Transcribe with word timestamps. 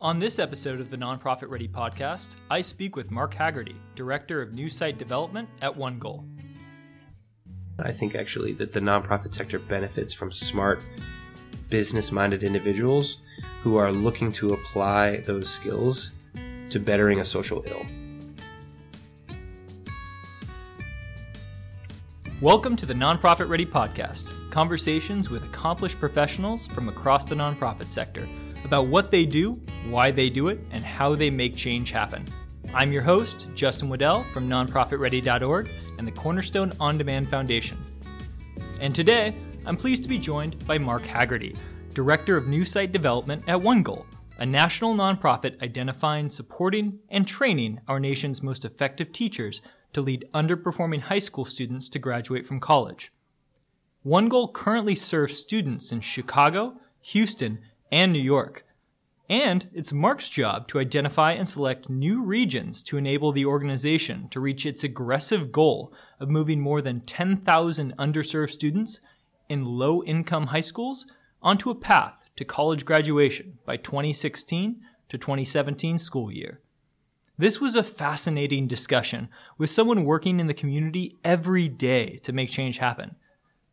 On 0.00 0.20
this 0.20 0.38
episode 0.38 0.80
of 0.80 0.90
the 0.90 0.96
Nonprofit 0.96 1.50
Ready 1.50 1.66
podcast, 1.66 2.36
I 2.52 2.60
speak 2.60 2.94
with 2.94 3.10
Mark 3.10 3.34
Haggarty, 3.34 3.74
Director 3.96 4.40
of 4.40 4.52
New 4.52 4.68
Site 4.68 4.96
Development 4.96 5.48
at 5.60 5.76
One 5.76 5.98
Goal. 5.98 6.24
I 7.80 7.90
think 7.90 8.14
actually 8.14 8.52
that 8.52 8.72
the 8.72 8.78
nonprofit 8.78 9.34
sector 9.34 9.58
benefits 9.58 10.14
from 10.14 10.30
smart, 10.30 10.84
business 11.68 12.12
minded 12.12 12.44
individuals 12.44 13.18
who 13.64 13.74
are 13.74 13.90
looking 13.90 14.30
to 14.34 14.50
apply 14.50 15.16
those 15.16 15.50
skills 15.50 16.12
to 16.70 16.78
bettering 16.78 17.18
a 17.18 17.24
social 17.24 17.64
ill. 17.66 17.84
Welcome 22.40 22.76
to 22.76 22.86
the 22.86 22.94
Nonprofit 22.94 23.48
Ready 23.48 23.66
podcast 23.66 24.48
conversations 24.52 25.28
with 25.28 25.42
accomplished 25.42 25.98
professionals 25.98 26.68
from 26.68 26.88
across 26.88 27.24
the 27.24 27.34
nonprofit 27.34 27.86
sector 27.86 28.28
about 28.64 28.86
what 28.86 29.10
they 29.10 29.24
do, 29.24 29.60
why 29.88 30.10
they 30.10 30.28
do 30.30 30.48
it, 30.48 30.60
and 30.70 30.84
how 30.84 31.14
they 31.14 31.30
make 31.30 31.56
change 31.56 31.90
happen. 31.90 32.24
I'm 32.74 32.92
your 32.92 33.02
host, 33.02 33.48
Justin 33.54 33.88
Waddell 33.88 34.22
from 34.24 34.48
nonprofitready.org 34.48 35.70
and 35.98 36.06
the 36.06 36.12
Cornerstone 36.12 36.72
On 36.78 36.98
Demand 36.98 37.26
Foundation. 37.28 37.78
And 38.80 38.94
today, 38.94 39.34
I'm 39.66 39.76
pleased 39.76 40.02
to 40.02 40.08
be 40.08 40.18
joined 40.18 40.66
by 40.66 40.78
Mark 40.78 41.02
Haggarty, 41.02 41.56
Director 41.94 42.36
of 42.36 42.46
New 42.46 42.64
Site 42.64 42.92
Development 42.92 43.42
at 43.48 43.60
One 43.60 43.82
Goal, 43.82 44.06
a 44.38 44.46
national 44.46 44.94
nonprofit 44.94 45.60
identifying, 45.62 46.30
supporting, 46.30 47.00
and 47.08 47.26
training 47.26 47.80
our 47.88 47.98
nation's 47.98 48.42
most 48.42 48.64
effective 48.64 49.12
teachers 49.12 49.60
to 49.92 50.00
lead 50.00 50.28
underperforming 50.32 51.00
high 51.00 51.18
school 51.18 51.44
students 51.44 51.88
to 51.88 51.98
graduate 51.98 52.46
from 52.46 52.60
college. 52.60 53.12
One 54.02 54.28
Goal 54.28 54.48
currently 54.48 54.94
serves 54.94 55.38
students 55.38 55.90
in 55.90 56.00
Chicago, 56.00 56.74
Houston, 57.00 57.58
and 57.90 58.12
New 58.12 58.20
York. 58.20 58.64
And 59.30 59.68
it's 59.74 59.92
Mark's 59.92 60.30
job 60.30 60.68
to 60.68 60.78
identify 60.78 61.32
and 61.32 61.46
select 61.46 61.90
new 61.90 62.22
regions 62.22 62.82
to 62.84 62.96
enable 62.96 63.30
the 63.30 63.44
organization 63.44 64.28
to 64.30 64.40
reach 64.40 64.64
its 64.64 64.84
aggressive 64.84 65.52
goal 65.52 65.92
of 66.18 66.30
moving 66.30 66.60
more 66.60 66.80
than 66.80 67.00
10,000 67.00 67.94
underserved 67.98 68.50
students 68.50 69.00
in 69.48 69.66
low 69.66 70.02
income 70.02 70.46
high 70.46 70.60
schools 70.60 71.06
onto 71.42 71.68
a 71.68 71.74
path 71.74 72.30
to 72.36 72.44
college 72.44 72.86
graduation 72.86 73.58
by 73.66 73.76
2016 73.76 74.80
to 75.10 75.18
2017 75.18 75.98
school 75.98 76.32
year. 76.32 76.60
This 77.36 77.60
was 77.60 77.76
a 77.76 77.82
fascinating 77.82 78.66
discussion 78.66 79.28
with 79.58 79.70
someone 79.70 80.04
working 80.04 80.40
in 80.40 80.46
the 80.46 80.54
community 80.54 81.16
every 81.22 81.68
day 81.68 82.16
to 82.22 82.32
make 82.32 82.48
change 82.48 82.78
happen. 82.78 83.14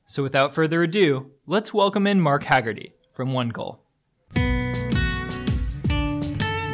So 0.06 0.22
without 0.22 0.54
further 0.54 0.84
ado, 0.84 1.32
let's 1.48 1.74
welcome 1.74 2.06
in 2.06 2.22
Mark 2.22 2.44
Haggarty 2.44 2.92
from 3.14 3.34
One 3.34 3.50
Goal. 3.50 3.85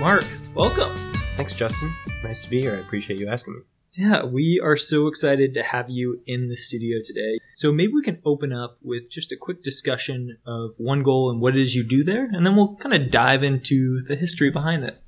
Mark, 0.02 0.26
welcome. 0.56 0.98
Thanks, 1.38 1.54
Justin. 1.54 1.92
Nice 2.24 2.44
to 2.44 2.50
be 2.50 2.60
here. 2.60 2.76
I 2.76 2.80
appreciate 2.80 3.20
you 3.20 3.30
asking 3.30 3.54
me. 3.54 3.60
Yeah, 3.94 4.26
we 4.26 4.60
are 4.60 4.76
so 4.76 5.06
excited 5.06 5.54
to 5.54 5.62
have 5.62 5.92
you 5.92 6.22
in 6.26 6.50
the 6.50 6.56
studio 6.56 6.98
today. 7.06 7.38
So 7.54 7.72
maybe 7.72 7.94
we 7.94 8.02
can 8.02 8.20
open 8.26 8.52
up 8.52 8.80
with 8.82 9.12
just 9.12 9.32
a 9.32 9.38
quick 9.38 9.62
discussion 9.64 10.40
of 10.44 10.72
One 10.78 11.04
Goal 11.04 11.30
and 11.30 11.40
what 11.40 11.56
it 11.56 11.62
is 11.62 11.76
you 11.76 11.84
do 11.84 12.04
there, 12.04 12.26
and 12.26 12.44
then 12.44 12.56
we'll 12.56 12.78
kind 12.78 12.96
of 12.96 13.12
dive 13.12 13.44
into 13.44 14.02
the 14.02 14.16
history 14.16 14.50
behind 14.50 14.84
it. 14.84 15.00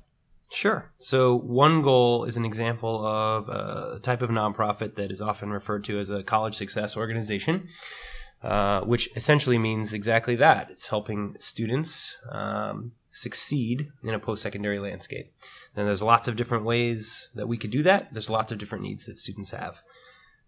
Sure. 0.52 0.92
So, 0.98 1.34
One 1.38 1.82
Goal 1.82 2.24
is 2.24 2.36
an 2.36 2.44
example 2.44 3.04
of 3.04 3.48
a 3.48 3.98
type 4.00 4.22
of 4.22 4.30
nonprofit 4.30 4.94
that 4.94 5.10
is 5.10 5.20
often 5.20 5.50
referred 5.50 5.82
to 5.86 5.98
as 5.98 6.08
a 6.08 6.22
college 6.22 6.54
success 6.54 6.96
organization, 6.96 7.66
uh, 8.44 8.82
which 8.82 9.08
essentially 9.16 9.58
means 9.58 9.92
exactly 9.92 10.36
that. 10.36 10.70
It's 10.70 10.86
helping 10.86 11.34
students 11.40 12.16
um, 12.30 12.92
succeed 13.14 13.92
in 14.02 14.12
a 14.12 14.18
post 14.18 14.42
secondary 14.42 14.80
landscape. 14.80 15.32
And 15.76 15.86
there's 15.86 16.02
lots 16.02 16.26
of 16.26 16.34
different 16.34 16.64
ways 16.64 17.28
that 17.34 17.46
we 17.46 17.56
could 17.56 17.70
do 17.70 17.84
that. 17.84 18.12
There's 18.12 18.28
lots 18.28 18.50
of 18.50 18.58
different 18.58 18.82
needs 18.82 19.06
that 19.06 19.18
students 19.18 19.52
have. 19.52 19.82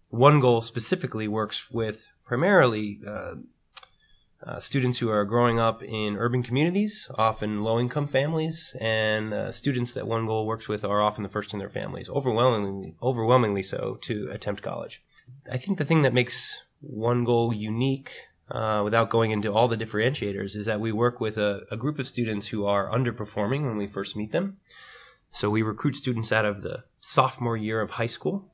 One 0.09 0.41
Goal 0.41 0.59
specifically 0.59 1.29
works 1.29 1.71
with 1.71 2.07
primarily 2.25 2.99
uh, 3.07 3.35
uh, 4.45 4.59
students 4.59 4.97
who 4.97 5.09
are 5.09 5.23
growing 5.23 5.59
up 5.59 5.81
in 5.81 6.17
urban 6.17 6.43
communities, 6.43 7.09
often 7.15 7.63
low 7.63 7.79
income 7.79 8.05
families, 8.05 8.75
and 8.81 9.33
uh, 9.33 9.51
students 9.51 9.93
that 9.93 10.05
One 10.05 10.25
Goal 10.25 10.45
works 10.45 10.67
with 10.67 10.83
are 10.83 11.01
often 11.01 11.23
the 11.23 11.29
first 11.29 11.53
in 11.53 11.59
their 11.59 11.69
families, 11.69 12.09
overwhelmingly, 12.09 12.95
overwhelmingly 13.01 13.63
so, 13.63 13.97
to 14.01 14.29
attempt 14.31 14.61
college. 14.61 15.01
I 15.49 15.57
think 15.57 15.77
the 15.77 15.85
thing 15.85 16.01
that 16.01 16.13
makes 16.13 16.63
One 16.81 17.23
Goal 17.23 17.53
unique 17.53 18.11
uh, 18.49 18.81
without 18.83 19.09
going 19.09 19.31
into 19.31 19.53
all 19.53 19.67
the 19.67 19.77
differentiators, 19.77 20.55
is 20.55 20.65
that 20.65 20.79
we 20.79 20.91
work 20.91 21.19
with 21.19 21.37
a, 21.37 21.61
a, 21.69 21.77
group 21.77 21.99
of 21.99 22.07
students 22.07 22.47
who 22.47 22.65
are 22.65 22.89
underperforming 22.89 23.65
when 23.65 23.77
we 23.77 23.87
first 23.87 24.15
meet 24.15 24.31
them. 24.31 24.57
So 25.31 25.49
we 25.49 25.61
recruit 25.61 25.95
students 25.95 26.31
out 26.31 26.45
of 26.45 26.61
the 26.61 26.85
sophomore 27.01 27.57
year 27.57 27.81
of 27.81 27.91
high 27.91 28.07
school, 28.07 28.53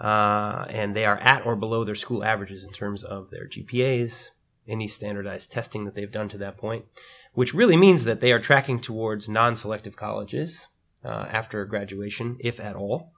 uh, 0.00 0.66
and 0.68 0.94
they 0.94 1.04
are 1.04 1.18
at 1.18 1.44
or 1.44 1.56
below 1.56 1.84
their 1.84 1.96
school 1.96 2.22
averages 2.22 2.62
in 2.64 2.72
terms 2.72 3.02
of 3.02 3.30
their 3.30 3.48
GPAs, 3.48 4.30
any 4.68 4.86
standardized 4.86 5.50
testing 5.50 5.84
that 5.84 5.94
they've 5.94 6.12
done 6.12 6.28
to 6.28 6.38
that 6.38 6.56
point, 6.56 6.84
which 7.32 7.54
really 7.54 7.76
means 7.76 8.04
that 8.04 8.20
they 8.20 8.32
are 8.32 8.38
tracking 8.38 8.80
towards 8.80 9.28
non 9.28 9.56
selective 9.56 9.96
colleges 9.96 10.66
uh, 11.04 11.26
after 11.30 11.64
graduation, 11.64 12.36
if 12.40 12.60
at 12.60 12.76
all. 12.76 13.12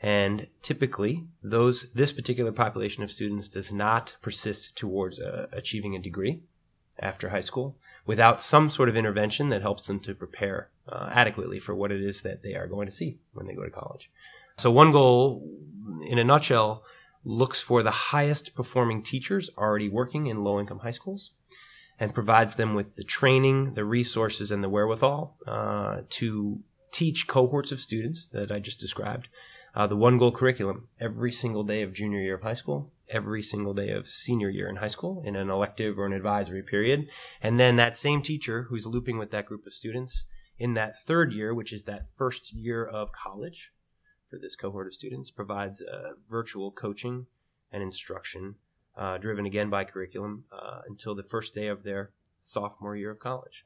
And 0.00 0.46
typically, 0.62 1.26
those 1.42 1.90
this 1.92 2.12
particular 2.12 2.52
population 2.52 3.02
of 3.02 3.10
students 3.10 3.48
does 3.48 3.72
not 3.72 4.16
persist 4.20 4.76
towards 4.76 5.18
uh, 5.18 5.46
achieving 5.52 5.96
a 5.96 6.00
degree 6.00 6.42
after 6.98 7.30
high 7.30 7.40
school 7.40 7.76
without 8.06 8.40
some 8.40 8.70
sort 8.70 8.88
of 8.88 8.96
intervention 8.96 9.48
that 9.48 9.62
helps 9.62 9.86
them 9.86 10.00
to 10.00 10.14
prepare 10.14 10.68
uh, 10.88 11.08
adequately 11.12 11.58
for 11.58 11.74
what 11.74 11.90
it 11.90 12.00
is 12.00 12.20
that 12.20 12.42
they 12.42 12.54
are 12.54 12.66
going 12.66 12.86
to 12.86 12.92
see 12.92 13.18
when 13.32 13.46
they 13.46 13.54
go 13.54 13.64
to 13.64 13.70
college. 13.70 14.10
So, 14.58 14.70
one 14.70 14.92
goal, 14.92 15.42
in 16.06 16.18
a 16.18 16.24
nutshell, 16.24 16.84
looks 17.24 17.60
for 17.60 17.82
the 17.82 17.90
highest 17.90 18.54
performing 18.54 19.02
teachers 19.02 19.50
already 19.58 19.88
working 19.88 20.28
in 20.28 20.44
low 20.44 20.60
income 20.60 20.78
high 20.78 20.92
schools 20.92 21.32
and 21.98 22.14
provides 22.14 22.54
them 22.54 22.74
with 22.74 22.94
the 22.94 23.04
training, 23.04 23.74
the 23.74 23.84
resources, 23.84 24.50
and 24.50 24.62
the 24.62 24.68
wherewithal 24.68 25.36
uh, 25.46 26.02
to 26.10 26.60
teach 26.92 27.26
cohorts 27.26 27.72
of 27.72 27.80
students 27.80 28.28
that 28.28 28.52
I 28.52 28.58
just 28.58 28.78
described 28.78 29.28
uh, 29.76 29.86
the 29.86 29.96
one 29.96 30.18
goal 30.18 30.32
curriculum 30.32 30.88
every 30.98 31.30
single 31.30 31.62
day 31.62 31.82
of 31.82 31.92
junior 31.92 32.20
year 32.20 32.34
of 32.34 32.42
high 32.42 32.54
school, 32.54 32.90
every 33.08 33.42
single 33.42 33.74
day 33.74 33.90
of 33.90 34.08
senior 34.08 34.48
year 34.48 34.68
in 34.68 34.76
high 34.76 34.88
school 34.88 35.22
in 35.24 35.36
an 35.36 35.50
elective 35.50 35.98
or 35.98 36.06
an 36.06 36.12
advisory 36.12 36.62
period. 36.62 37.06
And 37.42 37.60
then 37.60 37.76
that 37.76 37.98
same 37.98 38.22
teacher 38.22 38.62
who's 38.64 38.86
looping 38.86 39.18
with 39.18 39.30
that 39.30 39.46
group 39.46 39.66
of 39.66 39.74
students 39.74 40.24
in 40.58 40.74
that 40.74 40.98
third 41.02 41.32
year, 41.32 41.54
which 41.54 41.72
is 41.72 41.84
that 41.84 42.06
first 42.16 42.52
year 42.52 42.84
of 42.84 43.12
college 43.12 43.70
for 44.28 44.38
this 44.38 44.56
cohort 44.56 44.86
of 44.86 44.94
students, 44.94 45.30
provides 45.30 45.82
virtual 46.28 46.72
coaching 46.72 47.26
and 47.70 47.82
instruction 47.82 48.56
uh, 48.96 49.18
driven 49.18 49.44
again 49.46 49.68
by 49.68 49.84
curriculum 49.84 50.44
uh, 50.50 50.80
until 50.88 51.14
the 51.14 51.22
first 51.22 51.54
day 51.54 51.66
of 51.66 51.82
their 51.82 52.10
sophomore 52.40 52.96
year 52.96 53.10
of 53.10 53.18
college. 53.18 53.62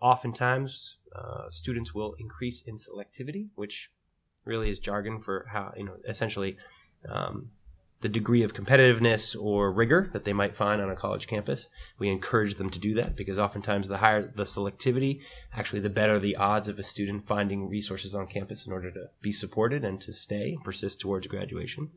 Oftentimes, 0.00 0.96
uh, 1.14 1.50
students 1.50 1.94
will 1.94 2.14
increase 2.18 2.62
in 2.62 2.76
selectivity, 2.76 3.48
which 3.54 3.90
really 4.48 4.70
is 4.70 4.78
jargon 4.80 5.20
for 5.20 5.46
how 5.52 5.72
you 5.76 5.84
know 5.84 5.94
essentially 6.08 6.56
um, 7.08 7.50
the 8.00 8.08
degree 8.08 8.42
of 8.42 8.54
competitiveness 8.54 9.36
or 9.40 9.72
rigor 9.72 10.08
that 10.12 10.24
they 10.24 10.32
might 10.32 10.56
find 10.56 10.80
on 10.80 10.90
a 10.90 10.96
college 10.96 11.26
campus. 11.26 11.68
We 11.98 12.08
encourage 12.08 12.54
them 12.54 12.70
to 12.70 12.78
do 12.78 12.94
that 12.94 13.16
because 13.16 13.38
oftentimes 13.38 13.88
the 13.88 13.98
higher 13.98 14.32
the 14.34 14.44
selectivity, 14.44 15.20
actually 15.52 15.80
the 15.80 15.90
better 15.90 16.18
the 16.18 16.36
odds 16.36 16.68
of 16.68 16.78
a 16.78 16.82
student 16.84 17.26
finding 17.26 17.68
resources 17.68 18.14
on 18.14 18.28
campus 18.28 18.66
in 18.66 18.72
order 18.72 18.90
to 18.92 19.06
be 19.20 19.32
supported 19.32 19.84
and 19.84 20.00
to 20.00 20.12
stay 20.12 20.52
and 20.52 20.64
persist 20.64 21.00
towards 21.00 21.26
graduation. 21.26 21.90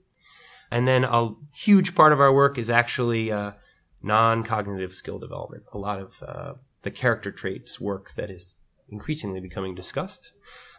And 0.72 0.88
then 0.88 1.04
a 1.04 1.32
huge 1.54 1.94
part 1.96 2.14
of 2.14 2.22
our 2.22 2.34
work 2.34 2.58
is 2.58 2.70
actually 2.70 3.32
uh, 3.32 3.52
non-cognitive 4.02 4.94
skill 4.94 5.20
development. 5.20 5.64
A 5.74 5.78
lot 5.78 6.00
of 6.00 6.24
uh, 6.26 6.54
the 6.82 6.92
character 6.92 7.32
traits 7.32 7.80
work 7.80 8.14
that 8.16 8.32
is 8.32 8.56
increasingly 8.90 9.40
becoming 9.40 9.76
discussed 9.76 10.32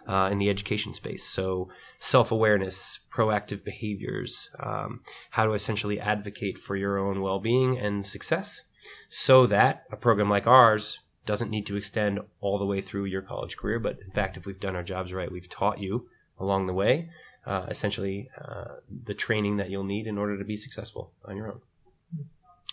uh, 0.07 0.29
in 0.31 0.39
the 0.39 0.51
education 0.51 0.95
space. 0.95 1.25
So, 1.25 1.69
self 1.99 2.33
awareness, 2.33 3.01
proactive 3.11 3.65
behaviors, 3.65 4.51
um, 4.61 5.01
how 5.31 5.47
to 5.47 5.53
essentially 5.53 6.01
advocate 6.01 6.59
for 6.59 6.77
your 6.77 6.99
own 6.99 7.21
well 7.21 7.39
being 7.39 7.79
and 7.79 8.05
success 8.05 8.63
so 9.09 9.47
that 9.47 9.85
a 9.93 9.97
program 9.97 10.29
like 10.29 10.47
ours 10.47 11.01
doesn't 11.25 11.51
need 11.51 11.67
to 11.67 11.77
extend 11.77 12.19
all 12.41 12.59
the 12.59 12.65
way 12.67 12.81
through 12.81 13.05
your 13.05 13.23
college 13.23 13.57
career. 13.57 13.79
But 13.79 14.01
in 14.05 14.11
fact, 14.11 14.37
if 14.37 14.45
we've 14.45 14.59
done 14.59 14.75
our 14.75 14.83
jobs 14.83 15.13
right, 15.13 15.31
we've 15.31 15.49
taught 15.49 15.79
you 15.79 16.09
along 16.39 16.67
the 16.67 16.73
way 16.73 17.11
uh, 17.47 17.67
essentially 17.69 18.29
uh, 18.41 18.77
the 19.05 19.15
training 19.15 19.57
that 19.57 19.71
you'll 19.71 19.85
need 19.85 20.07
in 20.07 20.19
order 20.19 20.39
to 20.39 20.45
be 20.45 20.57
successful 20.57 21.11
on 21.25 21.37
your 21.37 21.49
own. 21.49 21.61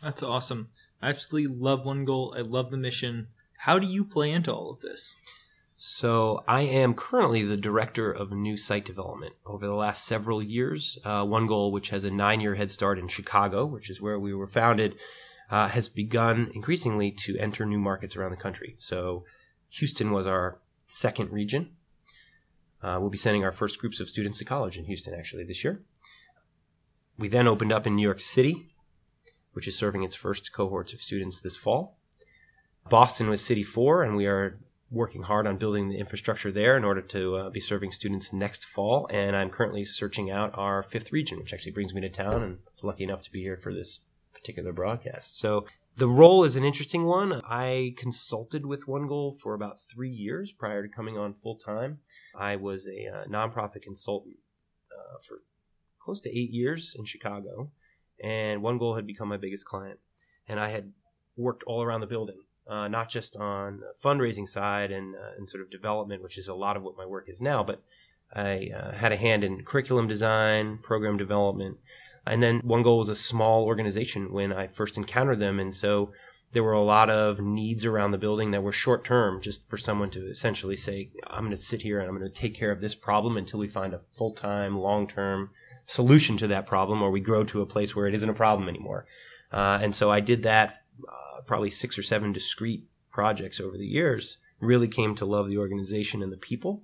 That's 0.02 0.24
awesome. 0.24 0.70
I 1.02 1.10
absolutely 1.10 1.56
love 1.56 1.86
One 1.86 2.06
Goal. 2.06 2.34
I 2.38 2.42
love 2.42 2.72
the 2.72 2.78
mission. 2.78 3.28
How 3.60 3.80
do 3.80 3.88
you 3.88 4.06
play 4.06 4.32
into 4.32 4.54
all 4.54 4.72
of 4.72 4.82
this? 4.82 5.16
So 5.82 6.44
I 6.46 6.64
am 6.64 6.94
currently 6.94 7.42
the 7.44 7.56
director 7.56 8.12
of 8.12 8.34
new 8.34 8.58
site 8.58 8.84
development. 8.84 9.36
Over 9.46 9.66
the 9.66 9.74
last 9.74 10.04
several 10.04 10.44
years, 10.44 10.98
uh, 11.06 11.24
One 11.24 11.48
Goal, 11.48 11.72
which 11.72 11.92
has 11.92 12.04
a 12.04 12.12
nine-year 12.12 12.56
head 12.56 12.70
start 12.70 13.00
in 13.00 13.08
Chicago, 13.08 13.66
which 13.66 13.90
is 13.90 14.02
where 14.02 14.20
we 14.20 14.34
were 14.34 14.46
founded, 14.46 14.98
uh, 15.50 15.70
has 15.70 15.88
begun 15.88 16.52
increasingly 16.54 17.12
to 17.12 17.38
enter 17.38 17.66
new 17.66 17.80
markets 17.80 18.18
around 18.18 18.32
the 18.32 18.36
country. 18.36 18.76
So 18.78 19.24
Houston 19.70 20.12
was 20.12 20.28
our 20.28 20.60
second 20.90 21.32
region. 21.32 21.70
Uh, 22.84 22.98
we'll 23.00 23.10
be 23.10 23.18
sending 23.18 23.46
our 23.46 23.54
first 23.54 23.80
groups 23.80 24.02
of 24.02 24.10
students 24.10 24.38
to 24.40 24.46
college 24.46 24.78
in 24.78 24.84
Houston 24.84 25.14
actually 25.14 25.46
this 25.46 25.64
year. 25.64 25.82
We 27.18 27.30
then 27.30 27.48
opened 27.48 27.72
up 27.72 27.88
in 27.88 27.96
New 27.96 28.04
York 28.04 28.20
City, 28.20 28.68
which 29.54 29.66
is 29.66 29.78
serving 29.78 30.04
its 30.04 30.16
first 30.16 30.52
cohorts 30.52 30.92
of 30.92 31.02
students 31.02 31.40
this 31.40 31.56
fall. 31.56 31.96
Boston 32.90 33.30
was 33.30 33.42
City 33.42 33.64
4, 33.64 34.04
and 34.04 34.18
we 34.18 34.26
are 34.26 34.60
working 34.92 35.24
hard 35.24 35.46
on 35.46 35.58
building 35.58 35.90
the 35.90 35.98
infrastructure 35.98 36.52
there 36.52 36.76
in 36.76 36.84
order 36.84 37.02
to 37.02 37.36
uh, 37.36 37.50
be 37.50 37.60
serving 37.60 37.92
students 37.92 38.34
next 38.34 38.66
fall. 38.66 39.08
And 39.12 39.36
I'm 39.36 39.50
currently 39.50 39.86
searching 39.86 40.32
out 40.32 40.52
our 40.56 40.82
fifth 40.84 41.12
region, 41.12 41.40
which 41.40 41.54
actually 41.54 41.74
brings 41.74 41.94
me 41.94 42.02
to 42.02 42.10
town 42.10 42.42
and 42.42 42.58
was 42.74 42.84
lucky 42.84 43.04
enough 43.04 43.22
to 43.24 43.32
be 43.32 43.42
here 43.42 43.58
for 43.58 43.74
this 43.74 44.00
particular 44.34 44.74
broadcast. 44.74 45.38
So 45.38 45.66
the 45.96 46.08
role 46.08 46.44
is 46.44 46.56
an 46.56 46.64
interesting 46.64 47.06
one. 47.06 47.42
I 47.46 47.94
consulted 47.98 48.66
with 48.66 48.88
One 48.88 49.08
Goal 49.08 49.38
for 49.44 49.54
about 49.54 49.80
three 49.94 50.10
years 50.10 50.52
prior 50.52 50.82
to 50.82 50.94
coming 50.94 51.18
on 51.18 51.34
full 51.34 51.58
time. 51.58 52.00
I 52.36 52.56
was 52.56 52.88
a 52.88 53.08
uh, 53.08 53.26
nonprofit 53.26 53.82
consultant 53.82 54.38
uh, 54.92 55.18
for 55.28 55.42
close 56.02 56.22
to 56.22 56.30
eight 56.30 56.52
years 56.52 56.96
in 56.98 57.06
Chicago, 57.06 57.72
and 58.24 58.64
One 58.64 58.78
Goal 58.78 58.96
had 58.96 59.06
become 59.06 59.28
my 59.28 59.38
biggest 59.38 59.66
client. 59.66 60.00
And 60.48 60.60
I 60.60 60.70
had 60.70 60.94
worked 61.36 61.64
all 61.64 61.84
around 61.84 62.02
the 62.02 62.08
building 62.08 62.40
uh, 62.70 62.88
not 62.88 63.10
just 63.10 63.36
on 63.36 63.82
fundraising 64.04 64.48
side 64.48 64.92
and, 64.92 65.16
uh, 65.16 65.32
and 65.38 65.50
sort 65.50 65.64
of 65.64 65.72
development, 65.72 66.22
which 66.22 66.38
is 66.38 66.48
a 66.48 66.54
lot 66.54 66.78
of 66.78 66.84
what 66.84 66.98
my 66.98 67.06
work 67.06 67.28
is 67.28 67.42
now, 67.42 67.64
but 67.64 67.82
I 68.34 68.70
uh, 68.76 68.92
had 68.92 69.12
a 69.12 69.18
hand 69.18 69.44
in 69.44 69.66
curriculum 69.66 70.08
design, 70.08 70.78
program 70.84 71.18
development, 71.18 71.78
and 72.28 72.44
then 72.44 72.60
One 72.60 72.84
Goal 72.84 73.00
was 73.00 73.10
a 73.10 73.16
small 73.16 73.66
organization 73.66 74.32
when 74.32 74.54
I 74.54 74.68
first 74.68 74.98
encountered 74.98 75.40
them, 75.40 75.60
and 75.60 75.74
so 75.74 76.12
there 76.52 76.64
were 76.64 76.74
a 76.74 76.84
lot 76.84 77.10
of 77.10 77.40
needs 77.40 77.86
around 77.86 78.12
the 78.12 78.18
building 78.20 78.52
that 78.52 78.62
were 78.62 78.72
short 78.72 79.04
term, 79.04 79.42
just 79.42 79.68
for 79.68 79.78
someone 79.78 80.12
to 80.12 80.30
essentially 80.30 80.76
say, 80.76 81.12
"I'm 81.26 81.46
going 81.46 81.52
to 81.52 81.58
sit 81.58 81.82
here 81.82 82.00
and 82.00 82.08
I'm 82.08 82.18
going 82.18 82.32
to 82.32 82.38
take 82.38 82.56
care 82.56 82.72
of 82.72 82.82
this 82.82 82.94
problem 82.94 83.38
until 83.38 83.60
we 83.60 83.68
find 83.68 83.94
a 83.94 84.02
full 84.12 84.34
time, 84.34 84.78
long 84.78 85.08
term 85.08 85.50
solution 85.88 86.38
to 86.38 86.48
that 86.48 86.68
problem, 86.68 87.02
or 87.02 87.10
we 87.10 87.20
grow 87.20 87.44
to 87.46 87.62
a 87.62 87.66
place 87.66 87.96
where 87.96 88.08
it 88.08 88.14
isn't 88.14 88.30
a 88.30 88.34
problem 88.34 88.70
anymore." 88.70 89.08
Uh, 89.52 89.80
and 89.82 89.96
so 89.96 90.12
I 90.12 90.20
did 90.20 90.44
that 90.44 90.84
probably 91.50 91.72
six 91.72 91.98
or 91.98 92.04
seven 92.04 92.32
discrete 92.32 92.88
projects 93.12 93.60
over 93.60 93.76
the 93.76 93.88
years, 93.88 94.38
really 94.60 94.88
came 94.88 95.16
to 95.16 95.26
love 95.26 95.50
the 95.50 95.58
organization 95.58 96.22
and 96.22 96.32
the 96.32 96.38
people. 96.38 96.84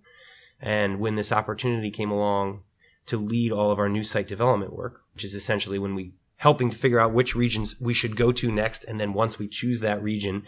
And 0.59 0.99
when 0.99 1.15
this 1.15 1.31
opportunity 1.31 1.91
came 1.91 2.09
along 2.09 2.63
to 3.05 3.15
lead 3.15 3.51
all 3.51 3.69
of 3.69 3.77
our 3.77 3.87
new 3.87 4.03
site 4.03 4.27
development 4.27 4.73
work, 4.73 5.03
which 5.13 5.23
is 5.23 5.35
essentially 5.35 5.77
when 5.77 5.93
we 5.93 6.13
helping 6.37 6.71
to 6.71 6.77
figure 6.77 6.99
out 6.99 7.13
which 7.13 7.35
regions 7.35 7.79
we 7.79 7.93
should 7.93 8.17
go 8.17 8.31
to 8.31 8.51
next, 8.51 8.83
and 8.83 8.99
then 8.99 9.13
once 9.13 9.37
we 9.37 9.47
choose 9.47 9.81
that 9.81 10.01
region, 10.01 10.41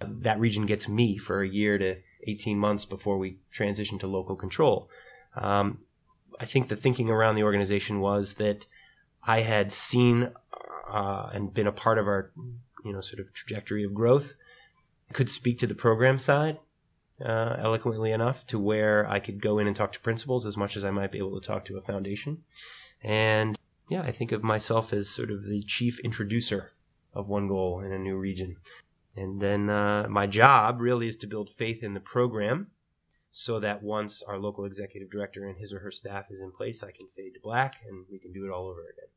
that 0.00 0.38
region 0.38 0.66
gets 0.66 0.88
me 0.88 1.18
for 1.18 1.42
a 1.42 1.48
year 1.48 1.76
to 1.76 1.96
18 2.28 2.56
months 2.56 2.84
before 2.84 3.18
we 3.18 3.38
transition 3.50 3.98
to 3.98 4.06
local 4.06 4.36
control. 4.36 4.88
Um, 5.34 5.78
I 6.38 6.44
think 6.44 6.68
the 6.68 6.76
thinking 6.76 7.10
around 7.10 7.34
the 7.34 7.42
organization 7.42 7.98
was 7.98 8.34
that 8.34 8.66
I 9.26 9.40
had 9.40 9.72
seen 9.72 10.30
uh, 10.88 11.30
and 11.34 11.52
been 11.52 11.66
a 11.66 11.72
part 11.72 11.98
of 11.98 12.06
our 12.06 12.30
you 12.84 12.92
know 12.92 13.00
sort 13.00 13.20
of 13.20 13.32
trajectory 13.32 13.84
of 13.84 13.94
growth. 13.94 14.34
Could 15.12 15.30
speak 15.30 15.58
to 15.58 15.66
the 15.66 15.74
program 15.74 16.18
side 16.18 16.58
uh, 17.24 17.56
eloquently 17.58 18.12
enough 18.12 18.46
to 18.48 18.58
where 18.58 19.08
I 19.08 19.20
could 19.20 19.40
go 19.40 19.58
in 19.58 19.66
and 19.66 19.76
talk 19.76 19.92
to 19.92 20.00
principals 20.00 20.46
as 20.46 20.56
much 20.56 20.76
as 20.76 20.84
I 20.84 20.90
might 20.90 21.12
be 21.12 21.18
able 21.18 21.38
to 21.40 21.46
talk 21.46 21.64
to 21.66 21.76
a 21.76 21.82
foundation. 21.82 22.42
And 23.02 23.58
yeah, 23.88 24.02
I 24.02 24.12
think 24.12 24.32
of 24.32 24.42
myself 24.42 24.92
as 24.92 25.08
sort 25.08 25.30
of 25.30 25.44
the 25.44 25.62
chief 25.62 26.00
introducer 26.00 26.72
of 27.12 27.28
one 27.28 27.48
goal 27.48 27.80
in 27.80 27.92
a 27.92 27.98
new 27.98 28.16
region. 28.16 28.56
And 29.16 29.40
then 29.40 29.70
uh, 29.70 30.06
my 30.08 30.26
job 30.26 30.80
really 30.80 31.06
is 31.06 31.16
to 31.18 31.26
build 31.26 31.50
faith 31.50 31.82
in 31.82 31.94
the 31.94 32.00
program 32.00 32.68
so 33.30 33.60
that 33.60 33.82
once 33.82 34.22
our 34.22 34.38
local 34.38 34.64
executive 34.64 35.10
director 35.10 35.46
and 35.46 35.58
his 35.58 35.72
or 35.72 35.80
her 35.80 35.90
staff 35.90 36.26
is 36.30 36.40
in 36.40 36.50
place, 36.50 36.82
I 36.82 36.90
can 36.90 37.06
fade 37.14 37.34
to 37.34 37.40
black 37.40 37.76
and 37.88 38.06
we 38.10 38.18
can 38.18 38.32
do 38.32 38.44
it 38.44 38.50
all 38.50 38.66
over 38.66 38.80
again. 38.80 39.10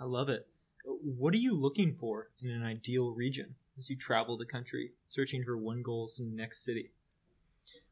I 0.00 0.04
love 0.04 0.28
it 0.28 0.46
what 0.84 1.34
are 1.34 1.38
you 1.38 1.54
looking 1.54 1.96
for 1.98 2.28
in 2.42 2.50
an 2.50 2.64
ideal 2.64 3.10
region 3.10 3.54
as 3.78 3.88
you 3.90 3.96
travel 3.96 4.36
the 4.36 4.44
country 4.44 4.92
searching 5.06 5.44
for 5.44 5.56
one 5.56 5.82
goal's 5.82 6.20
next 6.22 6.64
city? 6.64 6.90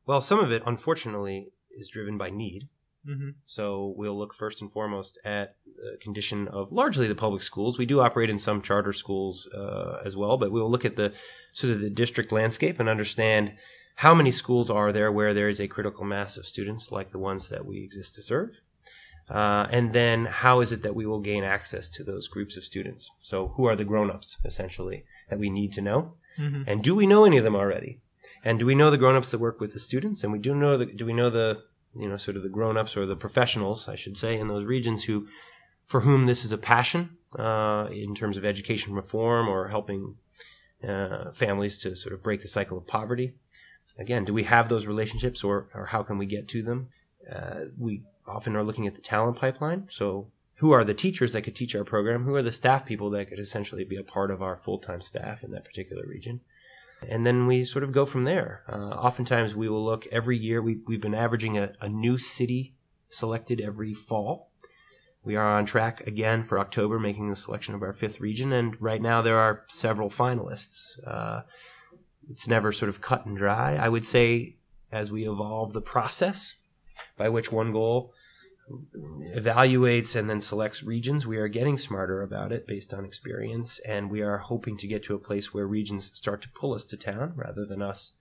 Well, 0.06 0.20
some 0.20 0.38
of 0.38 0.52
it, 0.52 0.62
unfortunately, 0.66 1.48
is 1.70 1.88
driven 1.88 2.16
by 2.16 2.30
need. 2.30 2.68
Mm-hmm. 3.08 3.30
So 3.46 3.94
we'll 3.96 4.18
look 4.18 4.34
first 4.34 4.62
and 4.62 4.72
foremost 4.72 5.18
at 5.24 5.56
the 5.76 5.96
condition 6.00 6.48
of 6.48 6.72
largely 6.72 7.06
the 7.06 7.14
public 7.14 7.42
schools. 7.42 7.78
We 7.78 7.86
do 7.86 8.00
operate 8.00 8.30
in 8.30 8.38
some 8.38 8.62
charter 8.62 8.92
schools 8.92 9.46
uh, 9.54 10.00
as 10.04 10.16
well, 10.16 10.36
but 10.36 10.50
we'll 10.50 10.70
look 10.70 10.84
at 10.84 10.96
the 10.96 11.12
sort 11.52 11.72
of 11.72 11.80
the 11.80 11.90
district 11.90 12.32
landscape 12.32 12.80
and 12.80 12.88
understand 12.88 13.54
how 13.96 14.14
many 14.14 14.30
schools 14.30 14.70
are 14.70 14.92
there 14.92 15.10
where 15.10 15.34
there 15.34 15.48
is 15.48 15.60
a 15.60 15.68
critical 15.68 16.04
mass 16.04 16.36
of 16.36 16.46
students 16.46 16.92
like 16.92 17.12
the 17.12 17.18
ones 17.18 17.48
that 17.48 17.64
we 17.64 17.82
exist 17.82 18.14
to 18.16 18.22
serve. 18.22 18.50
Uh, 19.28 19.66
and 19.70 19.92
then 19.92 20.24
how 20.24 20.60
is 20.60 20.70
it 20.70 20.82
that 20.82 20.94
we 20.94 21.06
will 21.06 21.20
gain 21.20 21.42
access 21.42 21.88
to 21.88 22.04
those 22.04 22.28
groups 22.28 22.56
of 22.56 22.64
students? 22.64 23.10
So 23.22 23.48
who 23.56 23.64
are 23.64 23.76
the 23.76 23.84
grown-ups 23.84 24.38
essentially 24.44 25.04
that 25.28 25.38
we 25.38 25.50
need 25.50 25.72
to 25.74 25.82
know? 25.82 26.14
Mm-hmm. 26.38 26.62
And 26.66 26.82
do 26.82 26.94
we 26.94 27.06
know 27.06 27.24
any 27.24 27.36
of 27.36 27.44
them 27.44 27.56
already? 27.56 28.00
And 28.44 28.58
do 28.58 28.66
we 28.66 28.76
know 28.76 28.90
the 28.90 28.98
grown-ups 28.98 29.32
that 29.32 29.40
work 29.40 29.60
with 29.60 29.72
the 29.72 29.80
students? 29.80 30.22
And 30.22 30.32
we 30.32 30.38
do 30.38 30.54
know 30.54 30.78
the, 30.78 30.86
do 30.86 31.04
we 31.04 31.12
know 31.12 31.30
the, 31.30 31.62
you 31.98 32.08
know, 32.08 32.16
sort 32.16 32.36
of 32.36 32.44
the 32.44 32.48
grown-ups 32.48 32.96
or 32.96 33.06
the 33.06 33.16
professionals, 33.16 33.88
I 33.88 33.96
should 33.96 34.16
say, 34.16 34.38
in 34.38 34.46
those 34.46 34.64
regions 34.64 35.04
who, 35.04 35.26
for 35.86 36.00
whom 36.02 36.26
this 36.26 36.44
is 36.44 36.52
a 36.52 36.58
passion, 36.58 37.16
uh, 37.36 37.88
in 37.90 38.14
terms 38.14 38.36
of 38.36 38.44
education 38.44 38.94
reform 38.94 39.48
or 39.48 39.68
helping, 39.68 40.16
uh, 40.86 41.32
families 41.32 41.78
to 41.80 41.96
sort 41.96 42.12
of 42.12 42.22
break 42.22 42.42
the 42.42 42.48
cycle 42.48 42.78
of 42.78 42.86
poverty? 42.86 43.34
Again, 43.98 44.24
do 44.24 44.34
we 44.34 44.44
have 44.44 44.68
those 44.68 44.86
relationships 44.86 45.42
or, 45.42 45.68
or 45.74 45.86
how 45.86 46.02
can 46.02 46.18
we 46.18 46.26
get 46.26 46.46
to 46.48 46.62
them? 46.62 46.88
Uh, 47.34 47.64
we 47.76 48.02
often 48.28 48.56
are 48.56 48.62
looking 48.62 48.86
at 48.86 48.94
the 48.94 49.00
talent 49.00 49.38
pipeline. 49.38 49.88
So, 49.90 50.28
who 50.56 50.72
are 50.72 50.84
the 50.84 50.94
teachers 50.94 51.32
that 51.32 51.42
could 51.42 51.54
teach 51.54 51.74
our 51.76 51.84
program? 51.84 52.24
Who 52.24 52.34
are 52.34 52.42
the 52.42 52.52
staff 52.52 52.86
people 52.86 53.10
that 53.10 53.28
could 53.28 53.38
essentially 53.38 53.84
be 53.84 53.96
a 53.96 54.02
part 54.02 54.30
of 54.30 54.42
our 54.42 54.56
full 54.56 54.78
time 54.78 55.00
staff 55.00 55.42
in 55.44 55.50
that 55.52 55.64
particular 55.64 56.04
region? 56.06 56.40
And 57.06 57.26
then 57.26 57.46
we 57.46 57.64
sort 57.64 57.84
of 57.84 57.92
go 57.92 58.06
from 58.06 58.24
there. 58.24 58.62
Uh, 58.68 58.76
oftentimes, 58.76 59.54
we 59.54 59.68
will 59.68 59.84
look 59.84 60.06
every 60.10 60.38
year. 60.38 60.62
We, 60.62 60.78
we've 60.86 61.00
been 61.00 61.14
averaging 61.14 61.58
a, 61.58 61.72
a 61.80 61.88
new 61.88 62.16
city 62.16 62.74
selected 63.10 63.60
every 63.60 63.92
fall. 63.92 64.50
We 65.22 65.36
are 65.36 65.58
on 65.58 65.66
track 65.66 66.06
again 66.06 66.44
for 66.44 66.58
October, 66.58 66.98
making 66.98 67.28
the 67.28 67.36
selection 67.36 67.74
of 67.74 67.82
our 67.82 67.92
fifth 67.92 68.20
region. 68.20 68.52
And 68.52 68.80
right 68.80 69.02
now, 69.02 69.22
there 69.22 69.38
are 69.38 69.64
several 69.68 70.08
finalists. 70.08 70.98
Uh, 71.06 71.42
it's 72.30 72.48
never 72.48 72.72
sort 72.72 72.88
of 72.88 73.00
cut 73.00 73.26
and 73.26 73.36
dry. 73.36 73.76
I 73.76 73.88
would 73.88 74.04
say 74.04 74.56
as 74.90 75.10
we 75.10 75.28
evolve 75.28 75.72
the 75.72 75.80
process 75.80 76.54
by 77.16 77.28
which 77.28 77.52
one 77.52 77.72
goal 77.72 78.12
evaluates 78.70 80.16
and 80.16 80.28
then 80.28 80.40
selects 80.40 80.82
regions. 80.82 81.26
We 81.26 81.36
are 81.36 81.48
getting 81.48 81.78
smarter 81.78 82.22
about 82.22 82.52
it 82.52 82.66
based 82.66 82.92
on 82.92 83.04
experience, 83.04 83.78
and 83.80 84.10
we 84.10 84.22
are 84.22 84.38
hoping 84.38 84.76
to 84.78 84.86
get 84.86 85.04
to 85.04 85.14
a 85.14 85.18
place 85.18 85.54
where 85.54 85.66
regions 85.66 86.10
start 86.14 86.42
to 86.42 86.48
pull 86.50 86.74
us 86.74 86.84
to 86.86 86.96
town 86.96 87.32
rather 87.36 87.64
than 87.64 87.82
us, 87.82 88.12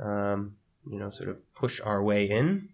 um, 0.00 0.56
you 0.84 0.98
know, 0.98 1.10
sort 1.10 1.28
of 1.28 1.54
push 1.54 1.80
our 1.80 2.02
way 2.02 2.24
in. 2.24 2.70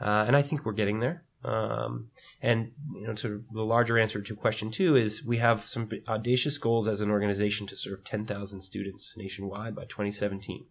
Uh, 0.00 0.24
and 0.26 0.36
I 0.36 0.42
think 0.42 0.64
we're 0.64 0.72
getting 0.72 1.00
there. 1.00 1.24
Um, 1.44 2.10
and 2.42 2.72
you 2.94 3.06
know, 3.06 3.14
sort 3.14 3.34
of 3.34 3.42
the 3.52 3.62
larger 3.62 3.96
answer 3.96 4.20
to 4.20 4.36
question 4.36 4.70
two 4.70 4.96
is 4.96 5.24
we 5.24 5.36
have 5.36 5.62
some 5.62 5.88
audacious 6.08 6.58
goals 6.58 6.88
as 6.88 7.00
an 7.00 7.10
organization 7.10 7.66
to 7.68 7.76
serve 7.76 8.02
10,000 8.02 8.60
students 8.60 9.14
nationwide 9.16 9.74
by 9.74 9.84
2017. 9.84 10.66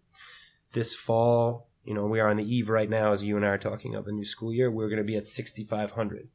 This 0.73 0.93
fall, 0.93 1.66
you 1.87 1.93
know, 1.93 2.05
we 2.05 2.19
are 2.19 2.29
on 2.29 2.35
the 2.35 2.43
eve 2.43 2.67
right 2.67 2.89
now, 2.89 3.13
as 3.13 3.23
you 3.23 3.37
and 3.37 3.45
I 3.45 3.49
are 3.49 3.57
talking 3.57 3.95
of 3.95 4.07
a 4.07 4.11
new 4.11 4.25
school 4.25 4.53
year. 4.53 4.69
We're 4.69 4.89
going 4.89 4.97
to 4.97 5.05
be 5.05 5.15
at 5.15 5.29
6,500. 5.29 6.27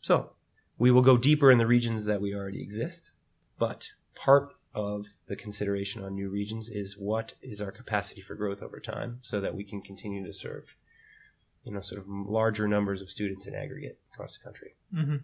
So 0.00 0.32
we 0.78 0.90
will 0.90 1.00
go 1.00 1.16
deeper 1.16 1.52
in 1.52 1.58
the 1.58 1.66
regions 1.66 2.06
that 2.06 2.20
we 2.20 2.34
already 2.34 2.60
exist, 2.60 3.12
but 3.56 3.90
part 4.16 4.54
of 4.74 5.06
the 5.28 5.36
consideration 5.36 6.02
on 6.02 6.16
new 6.16 6.28
regions 6.28 6.68
is 6.68 6.98
what 6.98 7.34
is 7.40 7.62
our 7.62 7.70
capacity 7.70 8.20
for 8.20 8.34
growth 8.34 8.64
over 8.64 8.80
time 8.80 9.20
so 9.22 9.40
that 9.40 9.54
we 9.54 9.62
can 9.62 9.80
continue 9.80 10.26
to 10.26 10.32
serve, 10.32 10.74
you 11.62 11.72
know, 11.72 11.80
sort 11.80 12.00
of 12.00 12.08
larger 12.08 12.66
numbers 12.66 13.00
of 13.00 13.10
students 13.10 13.46
in 13.46 13.54
aggregate 13.54 14.00
across 14.12 14.36
the 14.36 14.42
country. 14.42 14.74
Mm-hmm. 14.92 15.18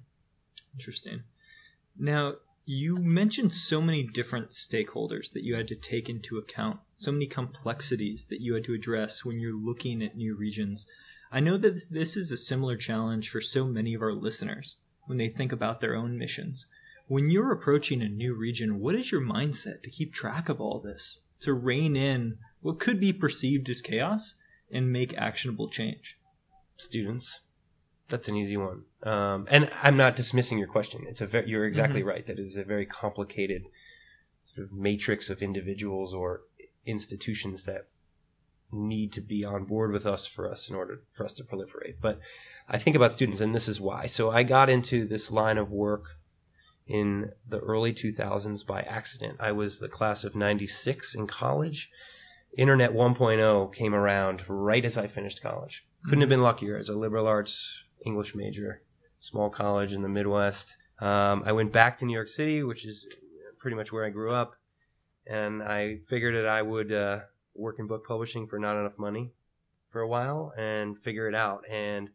Interesting. 0.75 1.25
Now, 1.99 2.35
you 2.71 2.99
mentioned 2.99 3.51
so 3.51 3.81
many 3.81 4.03
different 4.03 4.51
stakeholders 4.51 5.33
that 5.33 5.43
you 5.43 5.57
had 5.57 5.67
to 5.67 5.75
take 5.75 6.07
into 6.11 6.37
account, 6.37 6.79
so 6.97 7.11
many 7.11 7.27
complexities 7.27 8.27
that 8.27 8.43
you 8.43 8.53
had 8.53 8.65
to 8.65 8.75
address 8.75 9.25
when 9.25 9.41
you're 9.41 9.57
looking 9.57 10.03
at 10.03 10.19
new 10.19 10.37
regions. 10.37 10.85
I 11.33 11.41
know 11.41 11.57
that 11.57 11.87
this 11.91 12.15
is 12.15 12.31
a 12.31 12.37
similar 12.37 12.77
challenge 12.77 13.31
for 13.31 13.41
so 13.41 13.65
many 13.65 13.95
of 13.95 14.03
our 14.03 14.13
listeners 14.13 14.77
when 15.07 15.17
they 15.17 15.31
think 15.31 15.51
about 15.51 15.81
their 15.81 15.97
own 15.97 16.19
missions. 16.19 16.67
When 17.07 17.31
you're 17.31 17.53
approaching 17.53 18.03
a 18.03 18.09
new 18.09 18.35
region, 18.35 18.81
what 18.81 18.95
is 18.95 19.11
your 19.11 19.23
mindset 19.23 19.83
to 19.85 19.91
keep 19.91 20.13
track 20.13 20.51
of 20.51 20.61
all 20.61 20.79
this, 20.79 21.21
to 21.41 21.55
rein 21.55 21.97
in 21.97 22.37
what 22.61 22.79
could 22.79 23.01
be 23.01 23.15
perceived 23.15 23.71
as 23.71 23.81
chaos 23.81 24.35
and 24.71 24.93
make 24.93 25.17
actionable 25.17 25.71
change? 25.71 26.19
Students, 26.77 27.41
that's 28.09 28.29
an 28.29 28.37
easy 28.37 28.57
one. 28.57 28.83
Um, 29.03 29.47
and 29.51 29.71
I'm 29.83 29.97
not 29.97 30.17
dismissing 30.17 30.59
your 30.59 30.69
question. 30.69 31.05
It's 31.09 31.21
a 31.21 31.27
ve- 31.27 31.45
you're 31.47 31.67
exactly 31.67 32.01
mm-hmm. 32.01 32.09
right. 32.09 32.27
That 32.27 32.39
is 32.39 32.57
a 32.57 32.65
very 32.65 32.87
complicated 32.87 33.65
sort 34.55 34.67
of 34.67 34.73
matrix 34.73 35.31
of 35.31 35.43
individuals 35.43 36.15
or 36.15 36.43
institutions 36.87 37.65
that 37.65 37.87
need 38.73 39.13
to 39.13 39.21
be 39.21 39.45
on 39.45 39.65
board 39.65 39.93
with 39.93 40.07
us 40.07 40.27
for 40.27 40.51
us 40.51 40.69
in 40.69 40.77
order 40.77 41.03
for 41.13 41.25
us 41.25 41.35
to 41.35 41.45
proliferate. 41.45 41.97
But 42.01 42.21
I 42.69 42.79
think 42.79 42.97
about 42.97 43.13
students, 43.13 43.41
and 43.41 43.55
this 43.55 43.69
is 43.69 43.81
why. 43.81 44.07
So 44.07 44.31
I 44.31 44.43
got 44.43 44.69
into 44.69 45.07
this 45.07 45.31
line 45.31 45.59
of 45.59 45.71
work 45.71 46.19
in 46.87 47.33
the 47.47 47.59
early 47.61 47.93
2000s 47.93 48.67
by 48.67 48.81
accident. 48.83 49.37
I 49.41 49.53
was 49.53 49.79
the 49.79 49.89
class 49.89 50.25
of 50.25 50.35
96 50.35 51.15
in 51.15 51.27
college. 51.27 51.91
Internet 52.57 52.93
1.0 52.93 53.75
came 53.75 53.95
around 53.95 54.43
right 54.49 54.85
as 54.85 54.97
I 54.97 55.07
finished 55.07 55.43
college. 55.43 55.85
Couldn't 56.05 56.21
have 56.21 56.31
been 56.31 56.43
luckier 56.43 56.79
as 56.79 56.89
a 56.89 56.95
liberal 56.95 57.27
arts 57.27 57.85
English 58.05 58.35
major, 58.35 58.83
small 59.21 59.51
college 59.51 59.93
in 59.93 60.03
the 60.03 60.09
Midwest. 60.09 60.77
Um, 61.01 61.43
I 61.47 61.53
went 61.53 61.73
back 61.73 61.99
to 61.99 62.05
New 62.05 62.13
York 62.13 62.29
City, 62.29 62.63
which 62.63 62.85
is 62.85 63.07
pretty 63.59 63.77
much 63.77 63.93
where 63.93 64.05
I 64.05 64.11
grew 64.11 64.33
up, 64.33 64.57
and 65.27 65.63
I 65.63 65.99
figured 66.09 66.35
that 66.35 66.47
I 66.47 66.63
would 66.63 66.93
uh, 66.93 67.21
work 67.55 67.79
in 67.79 67.87
book 67.87 68.07
publishing 68.07 68.47
for 68.47 68.59
not 68.59 68.79
enough 68.79 68.99
money 68.99 69.33
for 69.91 70.01
a 70.01 70.09
while 70.09 70.53
and 70.57 70.99
figure 70.99 71.29
it 71.29 71.35
out. 71.35 71.65
And 71.71 72.11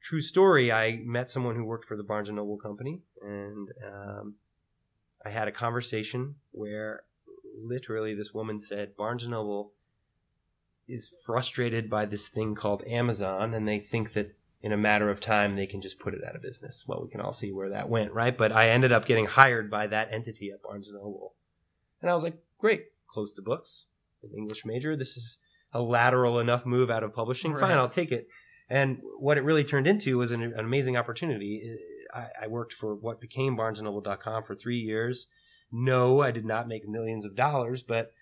true 0.00 0.20
story, 0.20 0.72
I 0.72 1.00
met 1.04 1.30
someone 1.30 1.56
who 1.56 1.64
worked 1.64 1.86
for 1.86 1.96
the 1.96 2.02
Barnes 2.02 2.28
and 2.28 2.36
Noble 2.36 2.58
company, 2.58 3.00
and 3.22 3.68
um, 3.86 4.34
I 5.24 5.30
had 5.30 5.48
a 5.48 5.52
conversation 5.52 6.36
where 6.52 7.04
literally 7.56 8.14
this 8.14 8.34
woman 8.34 8.60
said 8.60 8.96
Barnes 8.96 9.22
and 9.22 9.32
Noble 9.32 9.72
is 10.86 11.10
frustrated 11.24 11.88
by 11.88 12.04
this 12.04 12.28
thing 12.28 12.54
called 12.54 12.84
Amazon, 12.86 13.54
and 13.54 13.66
they 13.66 13.78
think 13.78 14.12
that 14.12 14.36
in 14.64 14.72
a 14.72 14.76
matter 14.78 15.10
of 15.10 15.20
time 15.20 15.56
they 15.56 15.66
can 15.66 15.82
just 15.82 15.98
put 15.98 16.14
it 16.14 16.24
out 16.26 16.34
of 16.34 16.40
business. 16.40 16.84
Well, 16.88 17.02
we 17.02 17.10
can 17.10 17.20
all 17.20 17.34
see 17.34 17.52
where 17.52 17.68
that 17.68 17.90
went, 17.90 18.12
right? 18.12 18.36
But 18.36 18.50
I 18.50 18.70
ended 18.70 18.92
up 18.92 19.04
getting 19.04 19.26
hired 19.26 19.70
by 19.70 19.86
that 19.88 20.08
entity 20.10 20.50
at 20.50 20.62
Barnes 20.62 20.88
and 20.88 20.96
Noble, 20.96 21.34
and 22.00 22.10
I 22.10 22.14
was 22.14 22.24
like, 22.24 22.38
great, 22.58 22.86
close 23.06 23.34
to 23.34 23.42
books, 23.42 23.84
an 24.22 24.30
English 24.34 24.64
major. 24.64 24.96
This 24.96 25.18
is 25.18 25.36
a 25.74 25.82
lateral 25.82 26.40
enough 26.40 26.64
move 26.64 26.90
out 26.90 27.02
of 27.02 27.14
publishing. 27.14 27.52
Right. 27.52 27.60
Fine, 27.60 27.76
I'll 27.76 27.90
take 27.90 28.10
it. 28.10 28.26
And 28.70 29.02
what 29.18 29.36
it 29.36 29.44
really 29.44 29.64
turned 29.64 29.86
into 29.86 30.16
was 30.16 30.30
an, 30.30 30.42
an 30.42 30.58
amazing 30.60 30.96
opportunity. 30.96 31.76
I, 32.14 32.26
I, 32.44 32.46
worked 32.46 32.72
for 32.72 32.94
what 32.94 33.20
became 33.20 33.58
BarnesandNoble.com 33.58 34.44
for 34.44 34.54
three 34.54 34.78
years. 34.78 35.26
No, 35.70 36.22
I 36.22 36.30
did 36.30 36.46
not 36.46 36.68
make 36.68 36.88
millions 36.88 37.26
of 37.26 37.36
dollars, 37.36 37.82
but 37.82 38.12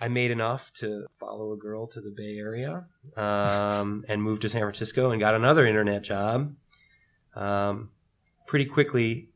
I 0.00 0.08
made 0.08 0.30
enough 0.30 0.72
to 0.74 1.06
follow 1.18 1.52
a 1.52 1.56
girl 1.56 1.86
to 1.88 2.00
the 2.00 2.10
Bay 2.10 2.38
Area 2.38 2.86
um, 3.16 4.04
and 4.08 4.22
moved 4.22 4.42
to 4.42 4.48
San 4.48 4.62
Francisco 4.62 5.10
and 5.10 5.20
got 5.20 5.34
another 5.34 5.66
internet 5.66 6.02
job. 6.02 6.54
Um, 7.34 7.90
pretty 8.46 8.64
quickly, 8.64 9.28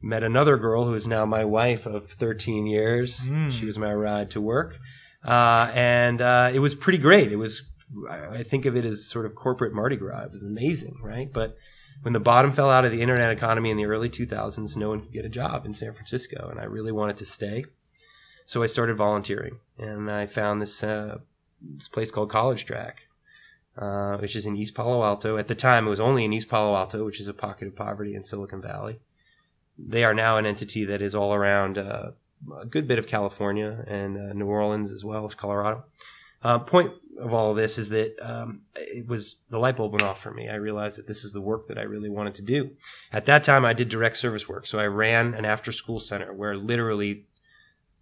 met 0.00 0.22
another 0.22 0.56
girl 0.56 0.86
who 0.86 0.94
is 0.94 1.06
now 1.06 1.26
my 1.26 1.44
wife 1.44 1.84
of 1.84 2.10
13 2.10 2.66
years. 2.66 3.20
Mm. 3.20 3.52
She 3.52 3.66
was 3.66 3.78
my 3.78 3.92
ride 3.92 4.30
to 4.32 4.40
work. 4.40 4.78
Uh, 5.24 5.70
and 5.74 6.22
uh, 6.22 6.50
it 6.52 6.60
was 6.60 6.74
pretty 6.74 6.98
great. 6.98 7.32
It 7.32 7.36
was, 7.36 7.68
I 8.08 8.42
think 8.42 8.64
of 8.64 8.76
it 8.76 8.84
as 8.84 9.06
sort 9.06 9.26
of 9.26 9.34
corporate 9.34 9.74
Mardi 9.74 9.96
Gras. 9.96 10.24
It 10.24 10.30
was 10.30 10.42
amazing, 10.42 10.98
right? 11.02 11.30
But 11.30 11.56
when 12.02 12.12
the 12.12 12.20
bottom 12.20 12.52
fell 12.52 12.70
out 12.70 12.84
of 12.84 12.92
the 12.92 13.02
internet 13.02 13.30
economy 13.32 13.70
in 13.70 13.76
the 13.76 13.86
early 13.86 14.08
2000s, 14.08 14.76
no 14.76 14.90
one 14.90 15.00
could 15.00 15.12
get 15.12 15.24
a 15.24 15.30
job 15.30 15.66
in 15.66 15.74
San 15.74 15.92
Francisco, 15.92 16.48
and 16.50 16.60
I 16.60 16.64
really 16.64 16.92
wanted 16.92 17.16
to 17.18 17.24
stay. 17.24 17.64
So 18.46 18.62
I 18.62 18.66
started 18.68 18.96
volunteering, 18.96 19.58
and 19.76 20.08
I 20.08 20.26
found 20.26 20.62
this, 20.62 20.82
uh, 20.82 21.18
this 21.60 21.88
place 21.88 22.12
called 22.12 22.30
College 22.30 22.64
Track, 22.64 23.02
uh, 23.76 24.16
which 24.18 24.36
is 24.36 24.46
in 24.46 24.56
East 24.56 24.74
Palo 24.74 25.02
Alto. 25.02 25.36
At 25.36 25.48
the 25.48 25.56
time, 25.56 25.86
it 25.86 25.90
was 25.90 25.98
only 25.98 26.24
in 26.24 26.32
East 26.32 26.48
Palo 26.48 26.76
Alto, 26.76 27.04
which 27.04 27.20
is 27.20 27.26
a 27.26 27.34
pocket 27.34 27.66
of 27.66 27.74
poverty 27.74 28.14
in 28.14 28.22
Silicon 28.22 28.62
Valley. 28.62 29.00
They 29.76 30.04
are 30.04 30.14
now 30.14 30.38
an 30.38 30.46
entity 30.46 30.84
that 30.84 31.02
is 31.02 31.12
all 31.12 31.34
around 31.34 31.76
uh, 31.76 32.12
a 32.60 32.66
good 32.66 32.86
bit 32.86 33.00
of 33.00 33.08
California 33.08 33.84
and 33.88 34.16
uh, 34.16 34.32
New 34.32 34.46
Orleans 34.46 34.92
as 34.92 35.04
well 35.04 35.26
as 35.26 35.34
Colorado. 35.34 35.84
Uh, 36.42 36.60
point 36.60 36.92
of 37.18 37.32
all 37.32 37.50
of 37.50 37.56
this 37.56 37.78
is 37.78 37.88
that 37.88 38.14
um, 38.22 38.60
it 38.76 39.08
was 39.08 39.36
the 39.50 39.58
light 39.58 39.76
bulb 39.76 39.92
went 39.92 40.04
off 40.04 40.22
for 40.22 40.30
me. 40.30 40.48
I 40.48 40.54
realized 40.54 40.98
that 40.98 41.08
this 41.08 41.24
is 41.24 41.32
the 41.32 41.40
work 41.40 41.66
that 41.66 41.78
I 41.78 41.82
really 41.82 42.10
wanted 42.10 42.36
to 42.36 42.42
do. 42.42 42.70
At 43.12 43.26
that 43.26 43.42
time, 43.42 43.64
I 43.64 43.72
did 43.72 43.88
direct 43.88 44.18
service 44.18 44.48
work, 44.48 44.66
so 44.66 44.78
I 44.78 44.86
ran 44.86 45.34
an 45.34 45.44
after-school 45.44 45.98
center 45.98 46.32
where 46.32 46.56
literally 46.56 47.24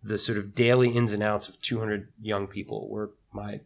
the 0.05 0.19
sort 0.19 0.39
of 0.39 0.55
daily 0.55 0.91
ins 0.91 1.13
and 1.13 1.23
outs 1.23 1.49
of 1.49 1.61
200 1.63 2.09
young 2.21 2.47
people 2.47 2.89
were 2.89 3.11
my 3.33 3.61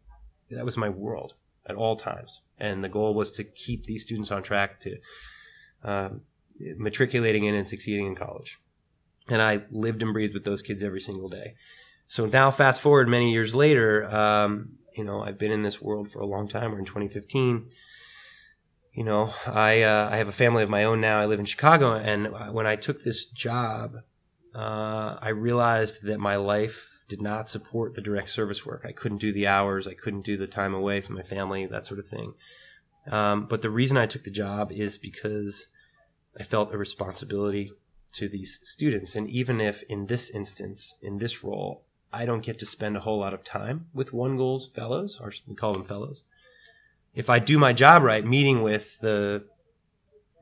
that 0.50 0.64
was 0.64 0.76
my 0.76 0.88
world 0.88 1.34
at 1.66 1.76
all 1.76 1.96
times, 1.96 2.40
and 2.58 2.82
the 2.82 2.88
goal 2.88 3.12
was 3.14 3.30
to 3.32 3.44
keep 3.44 3.84
these 3.84 4.04
students 4.04 4.30
on 4.30 4.42
track 4.42 4.80
to 4.80 4.96
um, 5.84 6.22
matriculating 6.58 7.44
in 7.44 7.54
and 7.54 7.68
succeeding 7.68 8.06
in 8.06 8.14
college. 8.14 8.58
And 9.28 9.42
I 9.42 9.64
lived 9.70 10.02
and 10.02 10.14
breathed 10.14 10.32
with 10.32 10.44
those 10.44 10.62
kids 10.62 10.82
every 10.82 11.00
single 11.00 11.28
day. 11.28 11.54
So 12.06 12.24
now, 12.24 12.50
fast 12.50 12.80
forward 12.80 13.08
many 13.08 13.30
years 13.30 13.54
later, 13.54 14.06
um, 14.06 14.78
you 14.96 15.04
know, 15.04 15.22
I've 15.22 15.38
been 15.38 15.52
in 15.52 15.62
this 15.62 15.82
world 15.82 16.10
for 16.10 16.20
a 16.20 16.26
long 16.26 16.48
time. 16.48 16.72
We're 16.72 16.78
in 16.78 16.86
2015. 16.86 17.68
You 18.94 19.04
know, 19.04 19.34
I 19.46 19.82
uh, 19.82 20.08
I 20.10 20.16
have 20.16 20.28
a 20.28 20.32
family 20.32 20.62
of 20.62 20.70
my 20.70 20.84
own 20.84 21.00
now. 21.00 21.20
I 21.20 21.26
live 21.26 21.38
in 21.38 21.44
Chicago, 21.44 21.94
and 21.94 22.32
when 22.52 22.66
I 22.66 22.76
took 22.76 23.04
this 23.04 23.26
job, 23.26 23.98
uh, 24.54 25.16
I 25.20 25.28
realized 25.30 26.02
that 26.04 26.18
my 26.18 26.36
life 26.36 26.88
did 27.08 27.22
not 27.22 27.48
support 27.48 27.94
the 27.94 28.00
direct 28.00 28.30
service 28.30 28.66
work. 28.66 28.84
I 28.86 28.92
couldn't 28.92 29.18
do 29.18 29.32
the 29.32 29.46
hours. 29.46 29.86
I 29.86 29.94
couldn't 29.94 30.24
do 30.24 30.36
the 30.36 30.46
time 30.46 30.74
away 30.74 31.00
from 31.00 31.14
my 31.16 31.22
family, 31.22 31.66
that 31.66 31.86
sort 31.86 32.00
of 32.00 32.08
thing. 32.08 32.34
Um, 33.10 33.46
but 33.46 33.62
the 33.62 33.70
reason 33.70 33.96
I 33.96 34.06
took 34.06 34.24
the 34.24 34.30
job 34.30 34.70
is 34.70 34.98
because 34.98 35.66
I 36.38 36.42
felt 36.42 36.74
a 36.74 36.78
responsibility 36.78 37.72
to 38.12 38.28
these 38.28 38.60
students. 38.62 39.16
And 39.16 39.28
even 39.30 39.60
if 39.60 39.82
in 39.84 40.06
this 40.06 40.30
instance, 40.30 40.96
in 41.02 41.18
this 41.18 41.42
role, 41.42 41.84
I 42.12 42.26
don't 42.26 42.44
get 42.44 42.58
to 42.60 42.66
spend 42.66 42.96
a 42.96 43.00
whole 43.00 43.18
lot 43.18 43.34
of 43.34 43.44
time 43.44 43.86
with 43.92 44.12
One 44.12 44.36
Goals 44.36 44.66
fellows, 44.66 45.18
or 45.20 45.32
we 45.46 45.54
call 45.54 45.72
them 45.72 45.84
fellows. 45.84 46.22
If 47.14 47.28
I 47.28 47.38
do 47.38 47.58
my 47.58 47.72
job 47.72 48.02
right, 48.02 48.24
meeting 48.24 48.62
with 48.62 48.98
the 49.00 49.44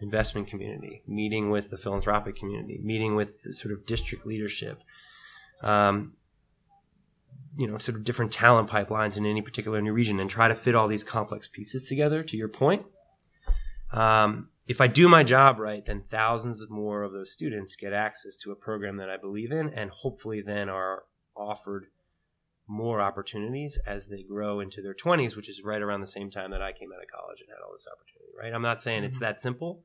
investment 0.00 0.48
community, 0.48 1.02
meeting 1.06 1.50
with 1.50 1.70
the 1.70 1.76
philanthropic 1.76 2.36
community, 2.36 2.80
meeting 2.82 3.14
with 3.14 3.54
sort 3.54 3.72
of 3.72 3.86
district 3.86 4.26
leadership, 4.26 4.82
um, 5.62 6.14
you 7.56 7.66
know, 7.66 7.78
sort 7.78 7.96
of 7.96 8.04
different 8.04 8.32
talent 8.32 8.68
pipelines 8.68 9.16
in 9.16 9.24
any 9.24 9.40
particular 9.40 9.80
new 9.80 9.92
region, 9.92 10.20
and 10.20 10.28
try 10.28 10.48
to 10.48 10.54
fit 10.54 10.74
all 10.74 10.88
these 10.88 11.04
complex 11.04 11.48
pieces 11.48 11.88
together. 11.88 12.22
To 12.22 12.36
your 12.36 12.48
point, 12.48 12.84
um, 13.92 14.50
if 14.66 14.80
I 14.80 14.86
do 14.86 15.08
my 15.08 15.22
job 15.22 15.58
right, 15.58 15.84
then 15.84 16.02
thousands 16.10 16.62
more 16.68 17.02
of 17.02 17.12
those 17.12 17.32
students 17.32 17.76
get 17.76 17.92
access 17.92 18.36
to 18.38 18.50
a 18.50 18.56
program 18.56 18.96
that 18.98 19.08
I 19.08 19.16
believe 19.16 19.52
in, 19.52 19.72
and 19.72 19.90
hopefully 19.90 20.42
then 20.42 20.68
are 20.68 21.04
offered 21.34 21.86
more 22.66 23.00
opportunities 23.00 23.78
as 23.86 24.08
they 24.08 24.22
grow 24.22 24.60
into 24.60 24.82
their 24.82 24.94
20s, 24.94 25.36
which 25.36 25.48
is 25.48 25.62
right 25.62 25.80
around 25.80 26.00
the 26.00 26.06
same 26.06 26.30
time 26.30 26.50
that 26.50 26.62
I 26.62 26.72
came 26.72 26.92
out 26.92 27.02
of 27.02 27.08
college 27.08 27.40
and 27.40 27.48
had 27.48 27.64
all 27.64 27.72
this 27.72 27.86
opportunity, 27.90 28.32
right? 28.38 28.52
I'm 28.52 28.62
not 28.62 28.82
saying 28.82 29.02
mm-hmm. 29.02 29.10
it's 29.10 29.20
that 29.20 29.40
simple. 29.40 29.82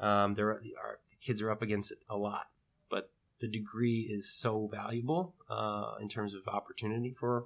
Um, 0.00 0.34
there 0.34 0.48
are, 0.48 0.62
are, 0.82 0.98
kids 1.20 1.42
are 1.42 1.50
up 1.50 1.62
against 1.62 1.92
it 1.92 1.98
a 2.08 2.16
lot, 2.16 2.48
but 2.90 3.10
the 3.40 3.48
degree 3.48 4.08
is 4.10 4.30
so 4.30 4.68
valuable 4.72 5.34
uh, 5.50 5.94
in 6.00 6.08
terms 6.08 6.34
of 6.34 6.48
opportunity 6.48 7.12
for 7.12 7.44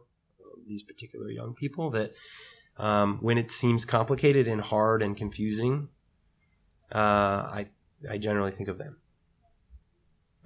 these 0.66 0.82
particular 0.82 1.30
young 1.30 1.54
people 1.54 1.90
that 1.90 2.12
um, 2.76 3.18
when 3.20 3.38
it 3.38 3.50
seems 3.50 3.84
complicated 3.84 4.48
and 4.48 4.60
hard 4.60 5.02
and 5.02 5.16
confusing, 5.16 5.88
uh, 6.92 6.98
I 6.98 7.66
I 8.08 8.18
generally 8.18 8.52
think 8.52 8.68
of 8.68 8.78
them. 8.78 8.96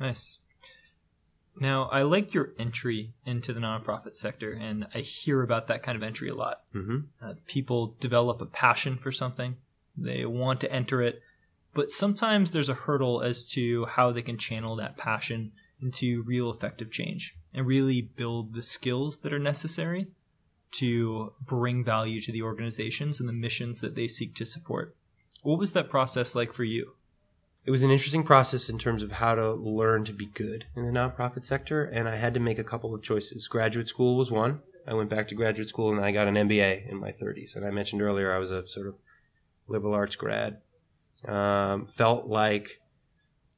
Nice. 0.00 0.38
Now, 1.60 1.84
I 1.84 2.02
like 2.02 2.34
your 2.34 2.52
entry 2.58 3.14
into 3.24 3.52
the 3.52 3.60
nonprofit 3.60 4.16
sector, 4.16 4.52
and 4.52 4.86
I 4.94 4.98
hear 4.98 5.42
about 5.42 5.68
that 5.68 5.82
kind 5.82 5.96
of 5.96 6.02
entry 6.02 6.28
a 6.28 6.34
lot. 6.34 6.62
Mm-hmm. 6.74 6.98
Uh, 7.22 7.34
people 7.46 7.96
develop 8.00 8.40
a 8.40 8.46
passion 8.46 8.96
for 8.96 9.12
something, 9.12 9.56
they 9.96 10.24
want 10.24 10.60
to 10.62 10.72
enter 10.72 11.00
it, 11.00 11.22
but 11.72 11.90
sometimes 11.90 12.50
there's 12.50 12.68
a 12.68 12.74
hurdle 12.74 13.22
as 13.22 13.44
to 13.50 13.84
how 13.86 14.10
they 14.10 14.22
can 14.22 14.38
channel 14.38 14.76
that 14.76 14.96
passion 14.96 15.52
into 15.80 16.22
real 16.22 16.50
effective 16.50 16.90
change 16.90 17.36
and 17.52 17.66
really 17.66 18.00
build 18.00 18.54
the 18.54 18.62
skills 18.62 19.18
that 19.18 19.32
are 19.32 19.38
necessary 19.38 20.08
to 20.72 21.32
bring 21.40 21.84
value 21.84 22.20
to 22.20 22.32
the 22.32 22.42
organizations 22.42 23.20
and 23.20 23.28
the 23.28 23.32
missions 23.32 23.80
that 23.80 23.94
they 23.94 24.08
seek 24.08 24.34
to 24.34 24.44
support. 24.44 24.96
What 25.42 25.58
was 25.58 25.72
that 25.74 25.90
process 25.90 26.34
like 26.34 26.52
for 26.52 26.64
you? 26.64 26.94
It 27.64 27.70
was 27.70 27.82
an 27.82 27.90
interesting 27.90 28.24
process 28.24 28.68
in 28.68 28.78
terms 28.78 29.02
of 29.02 29.12
how 29.12 29.34
to 29.34 29.52
learn 29.52 30.04
to 30.04 30.12
be 30.12 30.26
good 30.26 30.66
in 30.76 30.84
the 30.84 30.92
nonprofit 30.92 31.46
sector, 31.46 31.84
and 31.84 32.08
I 32.08 32.16
had 32.16 32.34
to 32.34 32.40
make 32.40 32.58
a 32.58 32.64
couple 32.64 32.94
of 32.94 33.02
choices. 33.02 33.48
Graduate 33.48 33.88
school 33.88 34.16
was 34.16 34.30
one. 34.30 34.60
I 34.86 34.92
went 34.94 35.08
back 35.08 35.28
to 35.28 35.34
graduate 35.34 35.68
school 35.68 35.90
and 35.90 36.04
I 36.04 36.10
got 36.10 36.28
an 36.28 36.34
MBA 36.34 36.90
in 36.90 36.98
my 36.98 37.10
30s. 37.10 37.56
And 37.56 37.64
I 37.64 37.70
mentioned 37.70 38.02
earlier 38.02 38.34
I 38.34 38.38
was 38.38 38.50
a 38.50 38.66
sort 38.66 38.86
of 38.86 38.96
liberal 39.66 39.94
arts 39.94 40.14
grad. 40.14 40.58
Um, 41.26 41.86
felt 41.86 42.26
like, 42.26 42.80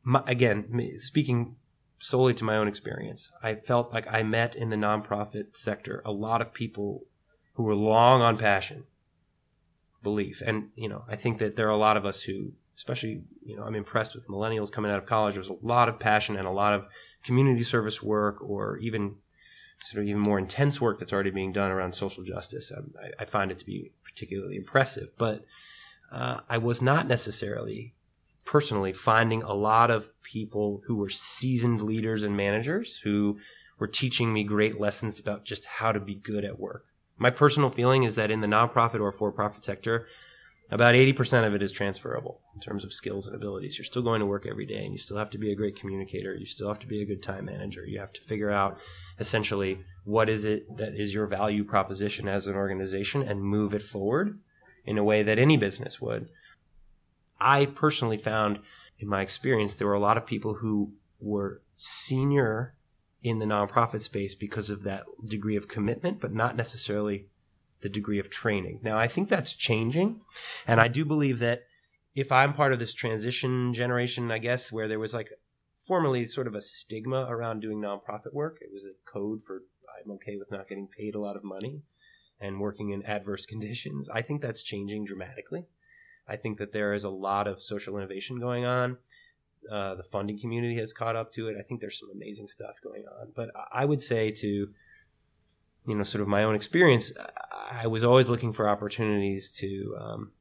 my, 0.05 0.23
again, 0.27 0.93
speaking 0.99 1.57
solely 1.99 2.35
to 2.35 2.45
my 2.45 2.57
own 2.57 2.69
experience, 2.69 3.31
I 3.43 3.55
felt 3.57 3.93
like 3.93 4.07
I 4.13 4.23
met 4.23 4.55
in 4.55 4.71
the 4.71 4.77
nonprofit 4.77 5.57
sector 5.57 6.01
a 6.05 6.13
lot 6.13 6.41
of 6.41 6.55
people 6.55 7.03
who 7.55 7.65
were 7.65 7.75
long 7.75 8.23
on 8.23 8.39
passion, 8.39 8.85
belief, 10.03 10.43
and 10.45 10.69
you 10.77 10.89
know 10.89 11.05
I 11.09 11.17
think 11.17 11.39
that 11.39 11.57
there 11.57 11.67
are 11.67 11.71
a 11.71 11.77
lot 11.77 11.97
of 11.97 12.05
us 12.05 12.23
who 12.23 12.53
especially 12.77 13.23
you 13.45 13.57
know 13.57 13.65
I'm 13.65 13.75
impressed 13.75 14.15
with 14.15 14.29
millennials 14.29 14.71
coming 14.71 14.91
out 14.91 14.99
of 14.99 15.07
college. 15.07 15.35
There's 15.35 15.51
a 15.51 15.57
lot 15.63 15.89
of 15.89 15.99
passion 15.99 16.37
and 16.37 16.47
a 16.47 16.53
lot 16.53 16.75
of 16.75 16.87
community 17.25 17.63
service 17.63 18.03
work, 18.03 18.43
or 18.43 18.79
even 18.79 19.17
sort 19.83 20.03
of 20.03 20.09
even 20.09 20.21
more 20.21 20.39
intense 20.39 20.81
work 20.81 20.99
that's 20.99 21.13
already 21.13 21.31
being 21.31 21.53
done 21.53 21.71
around 21.71 21.95
social 21.95 22.25
justice. 22.25 22.73
Um, 22.77 22.95
I, 23.01 23.23
I, 23.23 23.25
find 23.25 23.51
it 23.51 23.59
to 23.59 23.67
be 23.67 23.93
particularly 24.05 24.57
impressive. 24.57 25.09
But 25.19 25.45
uh, 26.11 26.41
I 26.49 26.59
was 26.59 26.81
not 26.81 27.07
necessarily 27.07 27.95
personally 28.45 28.93
finding 28.93 29.43
a 29.43 29.53
lot 29.53 29.91
of 29.91 30.11
people 30.23 30.83
who 30.87 30.97
were 30.97 31.09
seasoned 31.09 31.83
leaders 31.83 32.23
and 32.23 32.37
managers 32.37 32.99
who 32.99 33.39
were 33.79 33.87
teaching 33.87 34.33
me 34.33 34.45
great 34.45 34.81
lessons 34.81 35.19
about 35.19 35.45
just 35.45 35.67
how 35.67 35.93
to 35.93 36.01
be 36.01 36.15
good 36.15 36.45
at 36.45 36.59
work. 36.59 36.87
My 37.19 37.31
personal 37.31 37.71
feeling 37.71 38.05
is 38.05 38.15
that 38.15 38.31
in 38.31 38.41
the 38.41 38.47
nonprofit 38.47 39.01
or 39.01 39.13
for 39.13 39.33
profit 39.33 39.65
sector, 39.65 40.07
about 40.71 40.95
80% 40.95 41.47
of 41.47 41.55
it 41.55 41.63
is 41.63 41.71
transferable 41.71 42.41
in 42.55 42.61
terms 42.61 42.85
of 42.85 42.93
skills 42.93 43.27
and 43.27 43.37
abilities. 43.37 43.79
You're 43.79 43.85
still 43.85 44.03
going 44.03 44.21
to 44.21 44.27
work 44.27 44.47
every 44.47 44.67
day 44.67 44.85
and 44.85 44.93
you 44.93 44.99
still 44.99 45.17
have 45.17 45.31
to 45.31 45.39
be 45.39 45.53
a 45.53 45.57
great 45.57 45.79
communicator. 45.79 46.35
You 46.35 46.47
still 46.47 46.69
have 46.69 46.81
to 46.81 46.87
be 46.89 47.03
a 47.03 47.07
good 47.07 47.23
time 47.23 47.45
manager. 47.45 47.85
You 47.87 48.01
have 48.01 48.13
to 48.15 48.21
figure 48.21 48.51
out 48.51 48.79
essentially 49.21 49.79
what 50.05 50.29
is 50.29 50.45
it 50.45 50.77
that 50.77 50.95
is 50.95 51.15
your 51.15 51.27
value 51.27 51.63
proposition 51.63 52.29
as 52.29 52.47
an 52.47 52.55
organization 52.55 53.23
and 53.23 53.41
move 53.41 53.75
it 53.75 53.83
forward 53.83 54.41
in 54.85 54.99
a 54.99 55.05
way 55.05 55.23
that 55.23 55.39
any 55.39 55.57
business 55.57 56.01
would. 56.01 56.29
I 57.41 57.67
personally 57.67 58.19
found 58.19 58.59
in 58.99 59.09
my 59.09 59.23
experience 59.23 59.75
there 59.75 59.87
were 59.87 59.95
a 59.95 60.01
lot 60.01 60.17
of 60.17 60.27
people 60.27 60.55
who 60.55 60.93
were 61.21 61.61
senior 61.77 62.75
in 63.23 63.39
the 63.39 63.47
nonprofit 63.47 64.01
space 64.01 64.35
because 64.35 64.71
of 64.71 64.83
that 64.83 65.05
degree 65.25 65.57
of 65.57 65.69
commitment, 65.69 66.21
but 66.21 66.33
not 66.33 66.57
necessarily 66.57 67.27
the 67.81 67.89
degree 67.89 68.19
of 68.19 68.31
training. 68.31 68.81
Now, 68.83 68.99
I 68.99 69.09
think 69.09 69.29
that's 69.29 69.53
changing. 69.53 70.21
And 70.67 70.81
I 70.81 70.89
do 70.89 71.05
believe 71.05 71.39
that 71.41 71.65
if 72.15 72.33
I'm 72.33 72.55
part 72.55 72.73
of 72.73 72.79
this 72.79 72.95
transition 72.95 73.75
generation, 73.75 74.31
I 74.31 74.39
guess, 74.39 74.73
where 74.73 74.89
there 74.89 74.99
was 74.99 75.13
like 75.15 75.31
formerly 75.77 76.27
sort 76.27 76.47
of 76.47 76.55
a 76.55 76.63
stigma 76.63 77.27
around 77.29 77.61
doing 77.61 77.81
nonprofit 77.81 78.33
work, 78.33 78.59
it 78.61 78.71
was 78.73 78.85
a 78.85 79.11
code 79.11 79.43
for 79.47 79.63
I'm 80.05 80.13
okay 80.13 80.37
with 80.37 80.51
not 80.51 80.69
getting 80.69 80.89
paid 80.89 81.15
a 81.15 81.21
lot 81.21 81.37
of 81.37 81.45
money 81.45 81.83
and 82.41 82.61
working 82.61 82.91
in 82.91 83.05
adverse 83.05 83.47
conditions. 83.47 84.09
I 84.09 84.23
think 84.23 84.43
that's 84.43 84.63
changing 84.63 85.05
dramatically. 85.05 85.67
I 86.29 86.37
think 86.37 86.59
that 86.59 86.73
there 86.73 86.93
is 86.93 87.05
a 87.05 87.11
lot 87.11 87.47
of 87.47 87.63
social 87.63 87.97
innovation 87.97 88.41
going 88.41 88.65
on. 88.65 88.97
Uh, 89.71 89.95
the 89.95 90.03
funding 90.03 90.39
community 90.39 90.77
has 90.77 90.93
caught 90.93 91.17
up 91.17 91.33
to 91.33 91.49
it. 91.49 91.57
I 91.59 91.63
think 91.63 91.81
there's 91.81 91.99
some 91.99 92.11
amazing 92.15 92.49
stuff 92.49 92.77
going 92.83 93.05
on. 93.21 93.33
But 93.35 93.51
I 93.73 93.85
would 93.85 94.01
say 94.01 94.31
to, 94.33 94.69
you 95.87 95.95
know, 95.95 96.03
sort 96.03 96.23
of 96.23 96.29
my 96.29 96.43
own 96.43 96.55
experience, 96.55 97.13
I 97.71 97.87
was 97.87 98.05
always 98.05 98.29
looking 98.29 98.53
for 98.53 98.69
opportunities 98.69 99.51
to 99.59 99.97
um, 100.01 100.33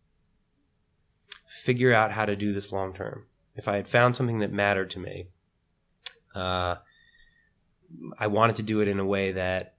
figure 1.47 1.93
out 1.93 2.11
how 2.11 2.25
to 2.25 2.35
do 2.35 2.53
this 2.53 2.71
long 2.71 2.93
term. 2.93 3.25
If 3.55 3.67
I 3.67 3.75
had 3.75 3.87
found 3.87 4.15
something 4.15 4.39
that 4.39 4.51
mattered 4.51 4.89
to 4.91 4.99
me, 4.99 5.27
uh, 6.33 6.75
I 8.17 8.27
wanted 8.27 8.57
to 8.57 8.63
do 8.63 8.81
it 8.81 8.87
in 8.87 8.99
a 8.99 9.05
way 9.05 9.31
that 9.31 9.75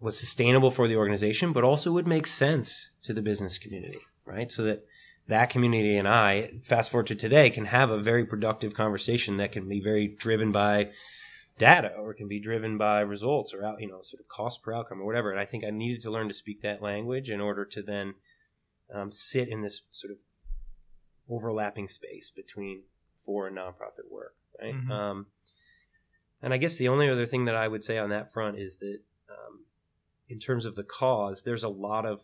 was 0.00 0.18
sustainable 0.18 0.70
for 0.70 0.86
the 0.86 0.96
organization, 0.96 1.52
but 1.52 1.64
also 1.64 1.92
would 1.92 2.06
make 2.06 2.26
sense 2.26 2.90
to 3.02 3.14
the 3.14 3.22
business 3.22 3.58
community, 3.58 4.00
right? 4.24 4.50
So 4.50 4.62
that 4.64 4.84
that 5.28 5.50
community 5.50 5.96
and 5.96 6.06
I, 6.06 6.60
fast 6.64 6.90
forward 6.90 7.08
to 7.08 7.14
today, 7.14 7.50
can 7.50 7.64
have 7.64 7.90
a 7.90 7.98
very 7.98 8.24
productive 8.24 8.74
conversation 8.74 9.38
that 9.38 9.52
can 9.52 9.68
be 9.68 9.80
very 9.80 10.06
driven 10.06 10.52
by 10.52 10.90
data 11.58 11.92
or 11.98 12.10
it 12.10 12.16
can 12.16 12.28
be 12.28 12.40
driven 12.40 12.76
by 12.76 13.00
results 13.00 13.54
or 13.54 13.64
out, 13.64 13.80
you 13.80 13.88
know, 13.88 14.02
sort 14.02 14.20
of 14.20 14.28
cost 14.28 14.62
per 14.62 14.74
outcome 14.74 15.00
or 15.00 15.06
whatever. 15.06 15.30
And 15.30 15.40
I 15.40 15.46
think 15.46 15.64
I 15.64 15.70
needed 15.70 16.02
to 16.02 16.10
learn 16.10 16.28
to 16.28 16.34
speak 16.34 16.62
that 16.62 16.82
language 16.82 17.30
in 17.30 17.40
order 17.40 17.64
to 17.64 17.82
then 17.82 18.14
um, 18.94 19.10
sit 19.10 19.48
in 19.48 19.62
this 19.62 19.82
sort 19.90 20.12
of 20.12 20.18
overlapping 21.28 21.88
space 21.88 22.30
between 22.34 22.82
for 23.24 23.48
and 23.48 23.56
nonprofit 23.56 24.10
work, 24.10 24.34
right? 24.60 24.74
Mm-hmm. 24.74 24.92
Um, 24.92 25.26
and 26.42 26.52
I 26.52 26.58
guess 26.58 26.76
the 26.76 26.88
only 26.88 27.08
other 27.08 27.26
thing 27.26 27.46
that 27.46 27.56
I 27.56 27.66
would 27.66 27.82
say 27.82 27.98
on 27.98 28.10
that 28.10 28.32
front 28.32 28.58
is 28.58 28.76
that, 28.76 29.00
um, 29.28 29.64
in 30.28 30.38
terms 30.38 30.64
of 30.64 30.76
the 30.76 30.84
cause, 30.84 31.42
there's 31.42 31.64
a 31.64 31.68
lot 31.68 32.06
of 32.06 32.22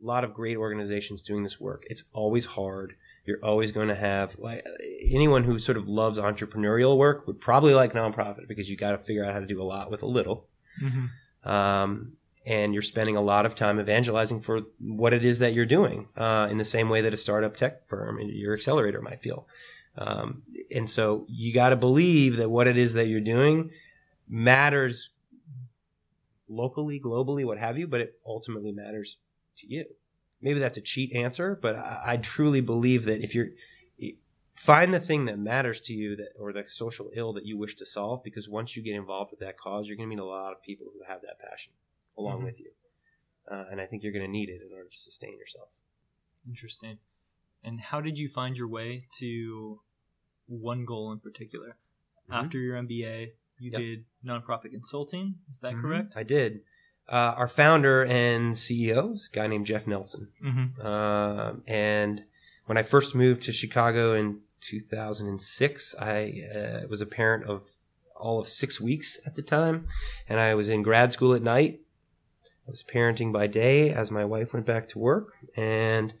lot 0.00 0.24
of 0.24 0.34
great 0.34 0.56
organizations 0.56 1.22
doing 1.22 1.44
this 1.44 1.60
work. 1.60 1.84
It's 1.88 2.02
always 2.12 2.44
hard. 2.44 2.94
You're 3.24 3.42
always 3.42 3.70
going 3.70 3.88
to 3.88 3.94
have 3.94 4.38
like 4.38 4.64
anyone 5.00 5.44
who 5.44 5.58
sort 5.58 5.78
of 5.78 5.88
loves 5.88 6.18
entrepreneurial 6.18 6.96
work 6.96 7.26
would 7.26 7.40
probably 7.40 7.74
like 7.74 7.92
nonprofit 7.92 8.48
because 8.48 8.68
you 8.68 8.76
got 8.76 8.92
to 8.92 8.98
figure 8.98 9.24
out 9.24 9.32
how 9.32 9.40
to 9.40 9.46
do 9.46 9.62
a 9.62 9.64
lot 9.64 9.90
with 9.90 10.02
a 10.02 10.06
little. 10.06 10.48
Mm-hmm. 10.82 11.48
Um, 11.48 12.12
and 12.44 12.72
you're 12.72 12.82
spending 12.82 13.16
a 13.16 13.20
lot 13.20 13.46
of 13.46 13.54
time 13.54 13.78
evangelizing 13.78 14.40
for 14.40 14.62
what 14.80 15.12
it 15.12 15.24
is 15.24 15.38
that 15.38 15.54
you're 15.54 15.66
doing 15.66 16.08
uh, 16.16 16.48
in 16.50 16.58
the 16.58 16.64
same 16.64 16.88
way 16.88 17.00
that 17.02 17.14
a 17.14 17.16
startup 17.16 17.56
tech 17.56 17.86
firm, 17.88 18.18
your 18.20 18.54
accelerator 18.54 19.00
might 19.00 19.22
feel. 19.22 19.46
Um, 19.96 20.42
and 20.74 20.88
so 20.88 21.26
you 21.28 21.52
got 21.52 21.68
to 21.68 21.76
believe 21.76 22.36
that 22.36 22.50
what 22.50 22.66
it 22.66 22.76
is 22.76 22.94
that 22.94 23.06
you're 23.06 23.20
doing 23.20 23.70
matters 24.28 25.10
locally, 26.48 27.00
globally, 27.00 27.44
what 27.44 27.58
have 27.58 27.78
you, 27.78 27.86
but 27.86 28.00
it 28.00 28.18
ultimately 28.26 28.72
matters 28.72 29.18
to 29.58 29.66
you. 29.72 29.84
Maybe 30.42 30.58
that's 30.58 30.78
a 30.78 30.82
cheat 30.82 31.12
answer, 31.12 31.58
but 31.60 31.76
I, 31.76 32.02
I 32.04 32.16
truly 32.16 32.60
believe 32.60 33.04
that 33.04 33.22
if 33.22 33.34
you're 33.34 33.48
find 34.54 34.92
the 34.92 35.00
thing 35.00 35.24
that 35.24 35.38
matters 35.38 35.80
to 35.80 35.94
you 35.94 36.14
that 36.14 36.28
or 36.38 36.52
the 36.52 36.62
social 36.66 37.10
ill 37.14 37.32
that 37.32 37.46
you 37.46 37.56
wish 37.56 37.74
to 37.74 37.86
solve 37.86 38.22
because 38.22 38.48
once 38.50 38.76
you 38.76 38.82
get 38.82 38.94
involved 38.94 39.30
with 39.30 39.40
that 39.40 39.58
cause 39.58 39.86
you're 39.86 39.96
going 39.96 40.08
to 40.08 40.14
meet 40.14 40.20
a 40.20 40.24
lot 40.24 40.52
of 40.52 40.62
people 40.62 40.86
who 40.92 41.00
have 41.08 41.22
that 41.22 41.38
passion 41.40 41.72
along 42.18 42.36
mm-hmm. 42.36 42.44
with 42.44 42.60
you 42.60 42.70
uh, 43.50 43.64
and 43.70 43.80
i 43.80 43.86
think 43.86 44.02
you're 44.02 44.12
going 44.12 44.24
to 44.24 44.30
need 44.30 44.50
it 44.50 44.60
in 44.60 44.70
order 44.76 44.88
to 44.88 44.98
sustain 44.98 45.38
yourself 45.38 45.68
interesting 46.46 46.98
and 47.64 47.80
how 47.80 48.00
did 48.00 48.18
you 48.18 48.28
find 48.28 48.56
your 48.56 48.68
way 48.68 49.06
to 49.18 49.80
one 50.46 50.84
goal 50.84 51.12
in 51.12 51.20
particular? 51.20 51.76
Mm-hmm. 52.30 52.32
After 52.32 52.58
your 52.58 52.76
MBA, 52.76 53.32
you 53.58 53.70
yep. 53.70 53.80
did 53.80 54.04
nonprofit 54.26 54.72
consulting. 54.72 55.36
Is 55.50 55.60
that 55.60 55.72
mm-hmm. 55.72 55.80
correct? 55.80 56.14
I 56.16 56.22
did. 56.22 56.60
Uh, 57.12 57.34
our 57.36 57.48
founder 57.48 58.06
and 58.06 58.54
CEO 58.54 59.12
is 59.12 59.28
a 59.30 59.36
guy 59.36 59.46
named 59.46 59.66
Jeff 59.66 59.86
Nelson. 59.86 60.28
Mm-hmm. 60.42 60.80
Uh, 60.84 61.52
and 61.66 62.24
when 62.64 62.78
I 62.78 62.82
first 62.82 63.14
moved 63.14 63.42
to 63.42 63.52
Chicago 63.52 64.14
in 64.14 64.40
2006, 64.62 65.94
I 66.00 66.42
uh, 66.54 66.86
was 66.88 67.02
a 67.02 67.06
parent 67.06 67.44
of 67.44 67.64
all 68.16 68.40
of 68.40 68.48
six 68.48 68.80
weeks 68.80 69.20
at 69.26 69.34
the 69.34 69.42
time, 69.42 69.86
and 70.26 70.40
I 70.40 70.54
was 70.54 70.70
in 70.70 70.82
grad 70.82 71.12
school 71.12 71.34
at 71.34 71.42
night. 71.42 71.80
I 72.66 72.70
was 72.70 72.82
parenting 72.82 73.30
by 73.30 73.46
day 73.46 73.90
as 73.90 74.10
my 74.10 74.24
wife 74.24 74.54
went 74.54 74.64
back 74.64 74.88
to 74.90 74.98
work, 74.98 75.34
and 75.54 76.14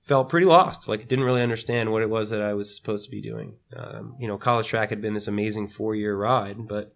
felt 0.00 0.28
pretty 0.28 0.46
lost. 0.46 0.88
Like 0.88 1.06
didn't 1.06 1.24
really 1.24 1.42
understand 1.42 1.92
what 1.92 2.02
it 2.02 2.10
was 2.10 2.30
that 2.30 2.42
I 2.42 2.54
was 2.54 2.74
supposed 2.74 3.04
to 3.04 3.10
be 3.10 3.20
doing. 3.20 3.54
Um, 3.76 4.16
you 4.18 4.26
know, 4.26 4.38
college 4.38 4.66
track 4.66 4.90
had 4.90 5.00
been 5.00 5.14
this 5.14 5.28
amazing 5.28 5.68
four 5.68 5.94
year 5.94 6.16
ride, 6.16 6.66
but 6.66 6.92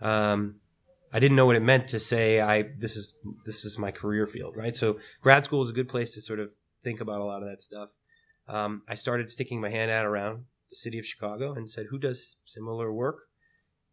um, 0.00 0.56
I 1.14 1.20
didn't 1.20 1.36
know 1.36 1.46
what 1.46 1.54
it 1.54 1.62
meant 1.62 1.86
to 1.88 2.00
say 2.00 2.40
I 2.40 2.64
this 2.76 2.96
is 2.96 3.14
this 3.46 3.64
is 3.64 3.78
my 3.78 3.92
career 3.92 4.26
field, 4.26 4.56
right? 4.56 4.74
So 4.74 4.98
grad 5.22 5.44
school 5.44 5.62
is 5.62 5.70
a 5.70 5.72
good 5.72 5.88
place 5.88 6.12
to 6.14 6.20
sort 6.20 6.40
of 6.40 6.50
think 6.82 7.00
about 7.00 7.20
a 7.20 7.24
lot 7.24 7.42
of 7.42 7.48
that 7.48 7.62
stuff. 7.62 7.90
Um, 8.48 8.82
I 8.88 8.94
started 8.94 9.30
sticking 9.30 9.60
my 9.60 9.70
hand 9.70 9.92
out 9.92 10.06
around 10.06 10.44
the 10.70 10.76
city 10.76 10.98
of 10.98 11.06
Chicago 11.06 11.54
and 11.54 11.70
said, 11.70 11.86
who 11.88 11.98
does 11.98 12.36
similar 12.44 12.92
work, 12.92 13.28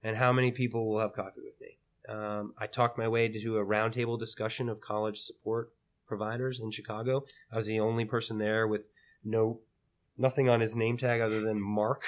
and 0.03 0.17
how 0.17 0.34
many 0.34 0.51
people 0.51 0.89
will 0.89 0.99
have 0.99 1.13
coffee 1.13 1.41
with 1.43 1.53
me. 1.62 1.77
Um, 2.10 2.53
I 2.57 2.65
talked 2.65 2.97
my 2.97 3.07
way 3.07 3.29
to 3.29 3.57
a 3.57 3.65
roundtable 3.65 4.19
discussion 4.19 4.67
of 4.67 4.81
college 4.81 5.19
support 5.19 5.69
providers 6.07 6.60
in 6.60 6.71
Chicago. 6.71 7.23
I 7.53 7.57
was 7.57 7.67
the 7.67 7.79
only 7.79 8.03
person 8.03 8.39
there 8.39 8.67
with 8.67 8.81
no 9.23 9.60
nothing 10.17 10.50
on 10.50 10.60
his 10.60 10.76
name 10.76 10.97
tag 10.97 11.21
other 11.21 11.41
than 11.41 11.62
Mark. 11.62 12.04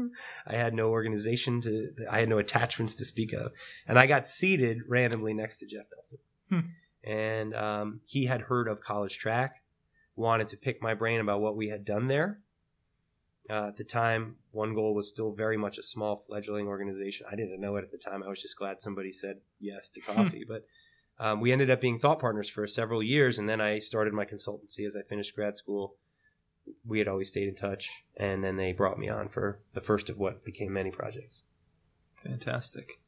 I 0.46 0.56
had 0.56 0.74
no 0.74 0.88
organization 0.88 1.60
to 1.62 1.90
I 2.10 2.20
had 2.20 2.28
no 2.28 2.38
attachments 2.38 2.94
to 2.96 3.04
speak 3.04 3.32
of. 3.32 3.52
And 3.86 3.98
I 3.98 4.06
got 4.06 4.28
seated 4.28 4.78
randomly 4.88 5.34
next 5.34 5.58
to 5.58 5.66
Jeff 5.66 5.86
Nelson. 5.94 6.18
Hmm. 6.50 7.10
And 7.10 7.54
um, 7.54 8.00
he 8.04 8.26
had 8.26 8.42
heard 8.42 8.68
of 8.68 8.80
college 8.80 9.18
track, 9.18 9.62
wanted 10.16 10.48
to 10.48 10.56
pick 10.56 10.82
my 10.82 10.94
brain 10.94 11.20
about 11.20 11.40
what 11.40 11.56
we 11.56 11.68
had 11.68 11.84
done 11.84 12.08
there. 12.08 12.40
Uh, 13.50 13.68
at 13.68 13.76
the 13.76 13.84
time, 13.84 14.36
One 14.50 14.74
Goal 14.74 14.94
was 14.94 15.08
still 15.08 15.32
very 15.32 15.56
much 15.56 15.78
a 15.78 15.82
small 15.82 16.22
fledgling 16.28 16.66
organization. 16.66 17.26
I 17.30 17.34
didn't 17.34 17.60
know 17.60 17.76
it 17.76 17.84
at 17.84 17.90
the 17.90 17.96
time. 17.96 18.22
I 18.22 18.28
was 18.28 18.42
just 18.42 18.58
glad 18.58 18.82
somebody 18.82 19.10
said 19.10 19.36
yes 19.58 19.88
to 19.90 20.00
hmm. 20.00 20.12
coffee. 20.12 20.44
but 20.46 20.64
um, 21.20 21.40
we 21.40 21.50
ended 21.50 21.70
up 21.70 21.80
being 21.80 21.98
thought 21.98 22.20
partners 22.20 22.48
for 22.48 22.66
several 22.66 23.02
years, 23.02 23.38
and 23.38 23.48
then 23.48 23.60
I 23.60 23.78
started 23.78 24.12
my 24.12 24.24
consultancy 24.24 24.86
as 24.86 24.96
I 24.96 25.02
finished 25.02 25.34
grad 25.34 25.56
school. 25.56 25.96
We 26.86 26.98
had 26.98 27.08
always 27.08 27.28
stayed 27.28 27.48
in 27.48 27.54
touch, 27.54 27.90
and 28.16 28.42
then 28.42 28.56
they 28.56 28.72
brought 28.72 28.98
me 28.98 29.08
on 29.08 29.28
for 29.28 29.60
the 29.74 29.80
first 29.80 30.08
of 30.08 30.18
what 30.18 30.44
became 30.44 30.72
many 30.72 30.90
projects. 30.90 31.42
Fantastic. 32.22 33.00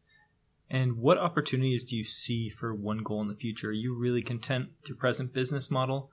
And 0.71 0.99
what 0.99 1.19
opportunities 1.19 1.83
do 1.83 1.97
you 1.97 2.05
see 2.05 2.49
for 2.49 2.73
One 2.73 2.99
Goal 2.99 3.21
in 3.23 3.29
the 3.29 3.35
future? 3.35 3.71
Are 3.71 3.73
you 3.73 3.97
really 3.97 4.23
content 4.23 4.69
with 4.81 4.89
your 4.89 4.97
present 4.97 5.33
business 5.33 5.71
model? 5.71 6.11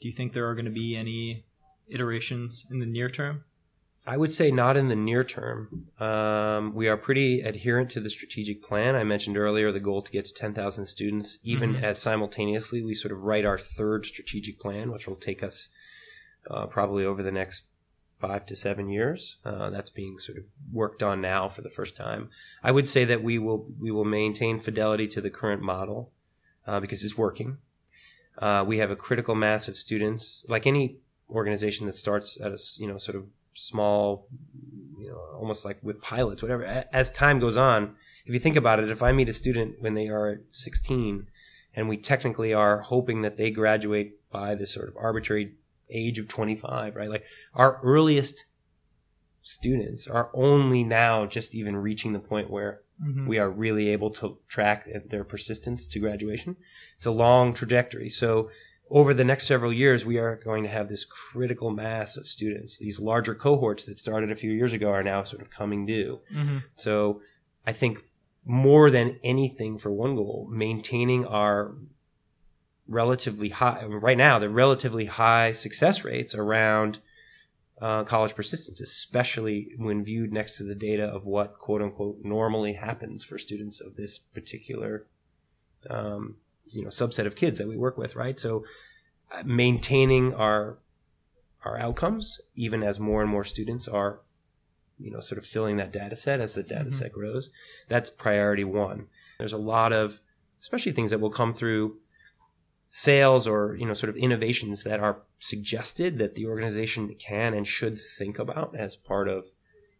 Do 0.00 0.08
you 0.08 0.12
think 0.12 0.32
there 0.32 0.48
are 0.48 0.54
going 0.54 0.64
to 0.64 0.70
be 0.70 0.96
any 0.96 1.44
iterations 1.88 2.66
in 2.70 2.80
the 2.80 2.86
near 2.86 3.08
term? 3.08 3.44
I 4.06 4.18
would 4.18 4.32
say 4.32 4.50
not 4.50 4.76
in 4.76 4.88
the 4.88 4.96
near 4.96 5.24
term. 5.24 5.86
Um, 5.98 6.74
we 6.74 6.88
are 6.88 6.96
pretty 6.96 7.40
adherent 7.40 7.90
to 7.92 8.00
the 8.00 8.10
strategic 8.10 8.62
plan. 8.62 8.96
I 8.96 9.04
mentioned 9.04 9.38
earlier 9.38 9.72
the 9.72 9.80
goal 9.80 10.02
to 10.02 10.12
get 10.12 10.26
to 10.26 10.34
10,000 10.34 10.86
students, 10.86 11.38
even 11.42 11.74
mm-hmm. 11.74 11.84
as 11.84 12.02
simultaneously 12.02 12.82
we 12.82 12.94
sort 12.94 13.12
of 13.12 13.22
write 13.22 13.46
our 13.46 13.56
third 13.56 14.04
strategic 14.04 14.60
plan, 14.60 14.90
which 14.90 15.06
will 15.06 15.16
take 15.16 15.42
us 15.42 15.70
uh, 16.50 16.66
probably 16.66 17.04
over 17.04 17.22
the 17.22 17.32
next 17.32 17.66
five 18.20 18.46
to 18.46 18.56
seven 18.56 18.88
years. 18.88 19.36
Uh, 19.44 19.70
that's 19.70 19.90
being 19.90 20.18
sort 20.18 20.38
of 20.38 20.44
worked 20.72 21.02
on 21.02 21.20
now 21.20 21.48
for 21.48 21.62
the 21.62 21.70
first 21.70 21.96
time. 21.96 22.30
I 22.62 22.70
would 22.70 22.88
say 22.88 23.04
that 23.04 23.22
we 23.22 23.38
will 23.38 23.66
we 23.78 23.90
will 23.90 24.04
maintain 24.04 24.58
fidelity 24.58 25.06
to 25.08 25.20
the 25.20 25.30
current 25.30 25.62
model 25.62 26.10
uh, 26.66 26.80
because 26.80 27.04
it's 27.04 27.18
working. 27.18 27.58
Uh, 28.38 28.64
we 28.66 28.78
have 28.78 28.90
a 28.90 28.96
critical 28.96 29.34
mass 29.34 29.68
of 29.68 29.76
students, 29.76 30.44
like 30.48 30.66
any 30.66 30.96
organization 31.30 31.86
that 31.86 31.94
starts 31.94 32.40
at 32.40 32.52
a 32.52 32.58
you 32.78 32.86
know 32.86 32.98
sort 32.98 33.16
of 33.16 33.26
small, 33.54 34.26
you 34.98 35.08
know, 35.08 35.18
almost 35.38 35.64
like 35.64 35.78
with 35.82 36.02
pilots, 36.02 36.42
whatever. 36.42 36.64
As 36.92 37.10
time 37.10 37.38
goes 37.38 37.56
on, 37.56 37.94
if 38.26 38.34
you 38.34 38.40
think 38.40 38.56
about 38.56 38.80
it, 38.80 38.90
if 38.90 39.02
I 39.02 39.12
meet 39.12 39.28
a 39.28 39.32
student 39.32 39.76
when 39.80 39.94
they 39.94 40.08
are 40.08 40.40
16, 40.52 41.28
and 41.76 41.88
we 41.88 41.96
technically 41.96 42.52
are 42.52 42.80
hoping 42.80 43.22
that 43.22 43.36
they 43.36 43.50
graduate 43.50 44.30
by 44.30 44.54
this 44.54 44.72
sort 44.72 44.88
of 44.88 44.96
arbitrary 44.96 45.54
age 45.90 46.18
of 46.18 46.28
25, 46.28 46.96
right? 46.96 47.10
Like 47.10 47.24
our 47.54 47.80
earliest 47.82 48.44
students 49.42 50.06
are 50.06 50.30
only 50.32 50.82
now 50.82 51.26
just 51.26 51.54
even 51.54 51.76
reaching 51.76 52.12
the 52.12 52.18
point 52.18 52.50
where 52.50 52.80
mm-hmm. 53.02 53.26
we 53.26 53.38
are 53.38 53.50
really 53.50 53.90
able 53.90 54.10
to 54.10 54.38
track 54.48 54.88
their 55.10 55.24
persistence 55.24 55.86
to 55.88 55.98
graduation. 55.98 56.56
It's 56.96 57.06
a 57.06 57.10
long 57.10 57.52
trajectory. 57.52 58.08
So 58.08 58.50
over 58.90 59.14
the 59.14 59.24
next 59.24 59.46
several 59.46 59.72
years, 59.72 60.04
we 60.04 60.18
are 60.18 60.36
going 60.36 60.62
to 60.62 60.68
have 60.68 60.88
this 60.88 61.04
critical 61.04 61.70
mass 61.70 62.16
of 62.16 62.26
students. 62.26 62.78
These 62.78 63.00
larger 63.00 63.34
cohorts 63.34 63.86
that 63.86 63.98
started 63.98 64.30
a 64.30 64.36
few 64.36 64.50
years 64.50 64.72
ago 64.72 64.90
are 64.90 65.02
now 65.02 65.22
sort 65.22 65.42
of 65.42 65.50
coming 65.50 65.86
due. 65.86 66.20
Mm-hmm. 66.32 66.58
So 66.76 67.22
I 67.66 67.72
think 67.72 67.98
more 68.44 68.90
than 68.90 69.18
anything 69.22 69.78
for 69.78 69.90
one 69.90 70.16
goal, 70.16 70.48
maintaining 70.50 71.24
our 71.26 71.74
relatively 72.88 73.50
high, 73.50 73.84
right 73.84 74.18
now, 74.18 74.38
the 74.38 74.48
relatively 74.48 75.06
high 75.06 75.52
success 75.52 76.04
rates 76.04 76.34
around 76.34 76.98
uh, 77.80 78.04
college 78.04 78.34
persistence, 78.34 78.80
especially 78.80 79.72
when 79.76 80.04
viewed 80.04 80.32
next 80.32 80.56
to 80.58 80.64
the 80.64 80.74
data 80.74 81.04
of 81.04 81.26
what 81.26 81.58
quote 81.58 81.82
unquote 81.82 82.18
normally 82.22 82.74
happens 82.74 83.24
for 83.24 83.38
students 83.38 83.80
of 83.80 83.96
this 83.96 84.18
particular 84.18 85.06
um, 85.90 86.36
you 86.68 86.82
know 86.82 86.88
subset 86.88 87.26
of 87.26 87.36
kids 87.36 87.58
that 87.58 87.68
we 87.68 87.76
work 87.76 87.98
with, 87.98 88.16
right? 88.16 88.38
So 88.38 88.64
uh, 89.32 89.42
maintaining 89.44 90.34
our 90.34 90.78
our 91.64 91.78
outcomes, 91.78 92.40
even 92.54 92.82
as 92.82 93.00
more 93.00 93.22
and 93.22 93.30
more 93.30 93.44
students 93.44 93.88
are, 93.88 94.20
you 94.98 95.10
know, 95.10 95.20
sort 95.20 95.38
of 95.38 95.46
filling 95.46 95.78
that 95.78 95.92
data 95.92 96.14
set 96.14 96.40
as 96.40 96.54
the 96.54 96.62
data 96.62 96.84
mm-hmm. 96.84 96.98
set 96.98 97.12
grows, 97.12 97.50
that's 97.88 98.10
priority 98.10 98.64
one. 98.64 99.06
There's 99.38 99.54
a 99.54 99.58
lot 99.58 99.92
of, 99.92 100.20
especially 100.60 100.92
things 100.92 101.10
that 101.10 101.20
will 101.20 101.30
come 101.30 101.54
through 101.54 101.96
sales 102.96 103.44
or 103.44 103.74
you 103.74 103.84
know 103.84 103.92
sort 103.92 104.08
of 104.08 104.16
innovations 104.16 104.84
that 104.84 105.00
are 105.00 105.22
suggested 105.40 106.16
that 106.16 106.36
the 106.36 106.46
organization 106.46 107.12
can 107.18 107.52
and 107.52 107.66
should 107.66 108.00
think 108.00 108.38
about 108.38 108.72
as 108.76 108.94
part 108.94 109.28
of 109.28 109.46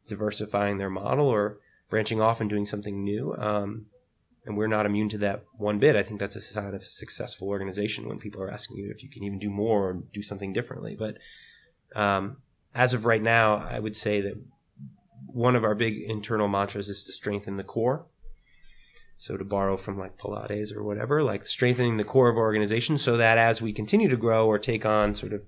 diversifying 0.06 0.78
their 0.78 0.88
model 0.88 1.26
or 1.26 1.58
branching 1.90 2.20
off 2.20 2.40
and 2.40 2.48
doing 2.48 2.64
something 2.64 3.02
new. 3.02 3.34
Um, 3.34 3.86
and 4.46 4.56
we're 4.56 4.68
not 4.68 4.86
immune 4.86 5.08
to 5.08 5.18
that 5.18 5.42
one 5.56 5.80
bit. 5.80 5.96
I 5.96 6.04
think 6.04 6.20
that's 6.20 6.36
a 6.36 6.40
sign 6.40 6.68
of 6.68 6.82
a 6.82 6.84
successful 6.84 7.48
organization 7.48 8.06
when 8.06 8.20
people 8.20 8.40
are 8.40 8.50
asking 8.50 8.76
you 8.76 8.92
if 8.92 9.02
you 9.02 9.08
can 9.08 9.24
even 9.24 9.40
do 9.40 9.50
more 9.50 9.88
or 9.88 10.02
do 10.12 10.22
something 10.22 10.52
differently. 10.52 10.94
But 10.96 11.16
um, 11.96 12.36
as 12.76 12.94
of 12.94 13.06
right 13.06 13.22
now, 13.22 13.56
I 13.56 13.80
would 13.80 13.96
say 13.96 14.20
that 14.20 14.40
one 15.26 15.56
of 15.56 15.64
our 15.64 15.74
big 15.74 15.98
internal 15.98 16.46
mantras 16.46 16.88
is 16.88 17.02
to 17.04 17.12
strengthen 17.12 17.56
the 17.56 17.64
core. 17.64 18.06
So 19.16 19.36
to 19.36 19.44
borrow 19.44 19.76
from 19.76 19.98
like 19.98 20.18
Pilates 20.18 20.74
or 20.74 20.82
whatever, 20.82 21.22
like 21.22 21.46
strengthening 21.46 21.96
the 21.96 22.04
core 22.04 22.28
of 22.28 22.36
our 22.36 22.42
organization 22.42 22.98
so 22.98 23.16
that 23.16 23.38
as 23.38 23.62
we 23.62 23.72
continue 23.72 24.08
to 24.08 24.16
grow 24.16 24.46
or 24.46 24.58
take 24.58 24.84
on 24.84 25.14
sort 25.14 25.32
of 25.32 25.42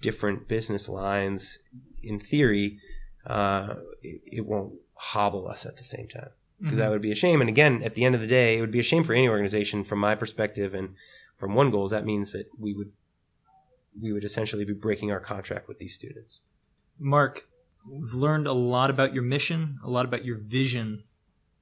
different 0.00 0.46
business 0.46 0.88
lines, 0.88 1.58
in 2.02 2.20
theory, 2.20 2.78
uh, 3.26 3.74
it, 4.02 4.20
it 4.26 4.46
won't 4.46 4.74
hobble 4.94 5.48
us 5.48 5.66
at 5.66 5.76
the 5.76 5.84
same 5.84 6.08
time 6.08 6.30
because 6.60 6.76
mm-hmm. 6.76 6.80
that 6.80 6.90
would 6.90 7.02
be 7.02 7.12
a 7.12 7.16
shame. 7.16 7.40
And 7.40 7.48
again, 7.48 7.82
at 7.82 7.94
the 7.94 8.04
end 8.04 8.14
of 8.14 8.20
the 8.20 8.26
day, 8.26 8.58
it 8.58 8.60
would 8.60 8.70
be 8.72 8.80
a 8.80 8.84
shame 8.84 9.04
for 9.04 9.14
any 9.14 9.28
organization 9.28 9.84
from 9.84 9.98
my 10.00 10.14
perspective 10.14 10.74
and 10.74 10.94
from 11.36 11.54
one 11.54 11.70
goals. 11.70 11.90
That 11.90 12.04
means 12.04 12.32
that 12.32 12.46
we 12.58 12.74
would 12.74 12.92
we 14.00 14.12
would 14.12 14.24
essentially 14.24 14.64
be 14.64 14.74
breaking 14.74 15.10
our 15.10 15.20
contract 15.20 15.66
with 15.66 15.78
these 15.78 15.94
students. 15.94 16.40
Mark, 16.98 17.48
we've 17.88 18.12
learned 18.12 18.46
a 18.46 18.52
lot 18.52 18.90
about 18.90 19.12
your 19.12 19.22
mission, 19.22 19.78
a 19.84 19.90
lot 19.90 20.04
about 20.04 20.24
your 20.24 20.38
vision. 20.38 21.04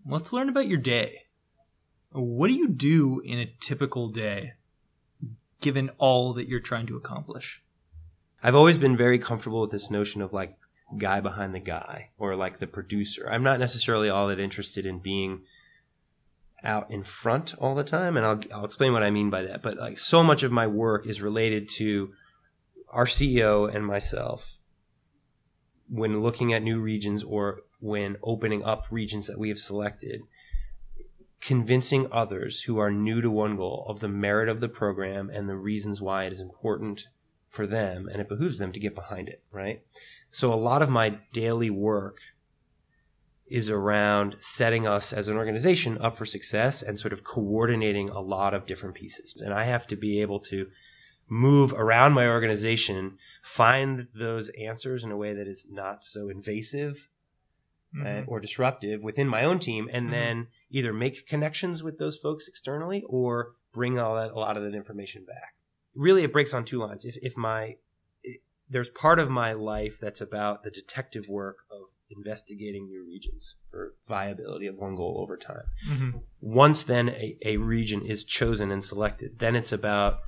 Let's 0.05 0.33
learn 0.33 0.49
about 0.49 0.69
your 0.69 0.79
day. 0.79 1.23
What 2.17 2.49
do 2.49 2.55
you 2.55 2.69
do 2.69 3.21
in 3.21 3.39
a 3.39 3.53
typical 3.61 4.09
day, 4.09 4.55
given 5.61 5.91
all 5.99 6.33
that 6.35 6.49
you're 6.49 6.61
trying 6.61 6.87
to 6.87 6.97
accomplish? 6.97 7.63
I've 8.43 8.55
always 8.55 8.79
been 8.79 8.97
very 8.97 9.19
comfortable 9.19 9.61
with 9.61 9.71
this 9.71 9.91
notion 9.91 10.23
of 10.23 10.33
like 10.33 10.57
guy 10.99 11.21
behind 11.21 11.55
the 11.55 11.61
guy 11.61 12.11
or 12.19 12.37
like 12.37 12.59
the 12.59 12.67
producer. 12.67 13.29
I'm 13.31 13.43
not 13.43 13.59
necessarily 13.59 14.09
all 14.09 14.29
that 14.29 14.41
interested 14.41 14.87
in 14.87 14.99
being 14.99 15.43
out 16.63 16.91
in 16.91 17.03
front 17.03 17.55
all 17.59 17.75
the 17.75 17.85
time 17.85 18.17
and 18.17 18.25
I'll 18.25 18.41
I'll 18.53 18.65
explain 18.65 18.93
what 18.93 19.03
I 19.03 19.11
mean 19.11 19.31
by 19.31 19.43
that. 19.43 19.63
But 19.63 19.77
like 19.77 19.99
so 19.99 20.23
much 20.23 20.43
of 20.43 20.53
my 20.53 20.67
work 20.67 21.07
is 21.07 21.21
related 21.21 21.69
to 21.77 22.13
our 22.91 23.07
CEO 23.07 23.73
and 23.73 23.87
myself 23.87 24.57
when 25.89 26.23
looking 26.23 26.53
at 26.53 26.63
new 26.63 26.81
regions 26.81 27.23
or 27.23 27.61
when 27.81 28.17
opening 28.23 28.65
up 28.65 28.87
regions 28.91 29.27
that 29.27 29.39
we 29.39 29.49
have 29.49 29.59
selected 29.59 30.23
convincing 31.41 32.09
others 32.11 32.63
who 32.63 32.79
are 32.79 32.91
new 32.91 33.21
to 33.21 33.31
one 33.31 33.57
goal 33.57 33.85
of 33.89 34.01
the 34.01 34.09
merit 34.09 34.49
of 34.49 34.61
the 34.61 34.69
program 34.69 35.31
and 35.31 35.49
the 35.49 35.57
reasons 35.57 36.01
why 36.01 36.25
it 36.25 36.33
is 36.33 36.41
important 36.41 37.09
for 37.49 37.67
them 37.67 38.09
and 38.11 38.21
it 38.21 38.29
behooves 38.29 38.59
them 38.59 38.73
to 38.73 38.81
get 38.81 38.95
behind 38.95 39.29
it, 39.29 39.43
right? 39.51 39.83
So 40.31 40.53
a 40.53 40.55
lot 40.55 40.83
of 40.83 40.91
my 40.91 41.19
daily 41.33 41.71
work 41.71 42.19
is 43.47 43.71
around 43.71 44.37
setting 44.41 44.87
us 44.87 45.13
as 45.13 45.29
an 45.29 45.37
organization 45.37 45.99
up 45.99 46.17
for 46.17 46.27
success 46.27 46.83
and 46.83 46.99
sort 46.99 47.13
of 47.13 47.23
coordinating 47.23 48.09
a 48.09 48.21
lot 48.21 48.53
of 48.53 48.67
different 48.67 48.95
pieces. 48.95 49.41
And 49.41 49.55
I 49.55 49.65
have 49.65 49.87
to 49.89 49.97
be 49.97 50.21
able 50.21 50.41
to 50.41 50.67
move 51.29 51.73
around 51.73 52.13
my 52.13 52.27
organization, 52.27 53.19
find 53.43 54.09
those 54.15 54.51
answers 54.51 55.05
in 55.05 55.11
a 55.11 55.17
way 55.17 55.33
that 55.35 55.47
is 55.47 55.67
not 55.71 56.05
so 56.05 56.29
invasive 56.29 57.09
mm-hmm. 57.95 58.07
uh, 58.07 58.23
or 58.27 58.41
disruptive 58.41 59.03
within 59.03 59.29
my 59.29 59.45
own 59.45 59.59
team, 59.59 59.89
and 59.93 60.07
mm-hmm. 60.07 60.13
then 60.13 60.47
either 60.71 60.93
make 60.93 61.27
connections 61.27 61.83
with 61.83 61.99
those 61.99 62.17
folks 62.17 62.49
externally 62.49 63.03
or 63.09 63.53
bring 63.73 63.99
all 63.99 64.15
that 64.15 64.33
a 64.33 64.39
lot 64.39 64.57
of 64.57 64.63
that 64.63 64.75
information 64.75 65.25
back. 65.25 65.55
Really, 65.95 66.23
it 66.23 66.33
breaks 66.33 66.55
on 66.55 66.65
two 66.65 66.79
lines. 66.79 67.05
If 67.05 67.17
if 67.23 67.37
my 67.37 67.77
there's 68.69 68.89
part 68.89 69.19
of 69.19 69.31
my 69.31 69.53
life 69.53 69.99
that's 70.01 70.21
about 70.21 70.65
the 70.65 70.71
detective 70.71 71.29
work 71.29 71.59
of 71.71 71.83
investigating 72.11 72.87
new 72.87 73.05
regions 73.07 73.57
for 73.71 73.95
viability 74.09 74.67
of 74.67 74.77
one 74.77 74.97
goal 74.97 75.19
over 75.21 75.37
time. 75.37 75.65
Mm-hmm. 75.89 76.19
Once 76.41 76.85
then 76.85 77.09
a, 77.11 77.37
a, 77.45 77.57
region 77.57 78.05
is 78.05 78.25
chosen 78.25 78.71
and 78.71 78.85
selected, 78.85 79.39
then 79.39 79.57
it's 79.57 79.73
about 79.73 80.21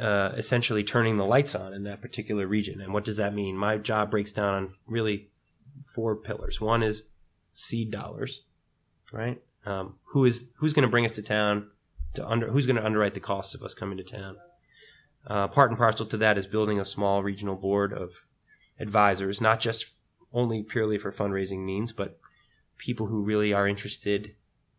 uh, 0.00 0.32
essentially 0.36 0.84
turning 0.84 1.16
the 1.16 1.24
lights 1.24 1.54
on 1.54 1.72
in 1.72 1.84
that 1.84 2.00
particular 2.00 2.46
region. 2.46 2.80
And 2.80 2.92
what 2.92 3.04
does 3.04 3.16
that 3.16 3.34
mean? 3.34 3.56
My 3.56 3.78
job 3.78 4.10
breaks 4.10 4.32
down 4.32 4.54
on 4.54 4.70
really 4.86 5.30
four 5.84 6.16
pillars. 6.16 6.60
One 6.60 6.82
is 6.82 7.10
seed 7.52 7.90
dollars, 7.90 8.42
right? 9.12 9.40
Um, 9.64 9.96
who 10.04 10.24
is 10.24 10.44
who's 10.56 10.72
going 10.72 10.82
to 10.84 10.90
bring 10.90 11.04
us 11.04 11.12
to 11.12 11.22
town? 11.22 11.70
To 12.14 12.26
under 12.26 12.48
who's 12.48 12.66
going 12.66 12.76
to 12.76 12.84
underwrite 12.84 13.14
the 13.14 13.20
costs 13.20 13.54
of 13.54 13.62
us 13.62 13.74
coming 13.74 13.98
to 13.98 14.04
town? 14.04 14.36
Uh, 15.26 15.48
part 15.48 15.70
and 15.70 15.78
parcel 15.78 16.06
to 16.06 16.16
that 16.16 16.38
is 16.38 16.46
building 16.46 16.78
a 16.78 16.84
small 16.84 17.22
regional 17.22 17.56
board 17.56 17.92
of 17.92 18.22
advisors, 18.78 19.40
not 19.40 19.58
just 19.58 19.94
only 20.32 20.62
purely 20.62 20.98
for 20.98 21.10
fundraising 21.10 21.64
means, 21.64 21.92
but 21.92 22.18
people 22.78 23.06
who 23.06 23.22
really 23.22 23.52
are 23.52 23.66
interested 23.66 24.34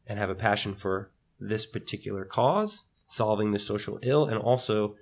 and 0.06 0.18
have 0.20 0.30
a 0.30 0.36
passion 0.36 0.74
for 0.74 1.12
this 1.40 1.66
particular 1.66 2.24
cause, 2.24 2.84
solving 3.06 3.52
the 3.52 3.60
social 3.60 4.00
ill, 4.04 4.26
and 4.26 4.38
also 4.38 4.96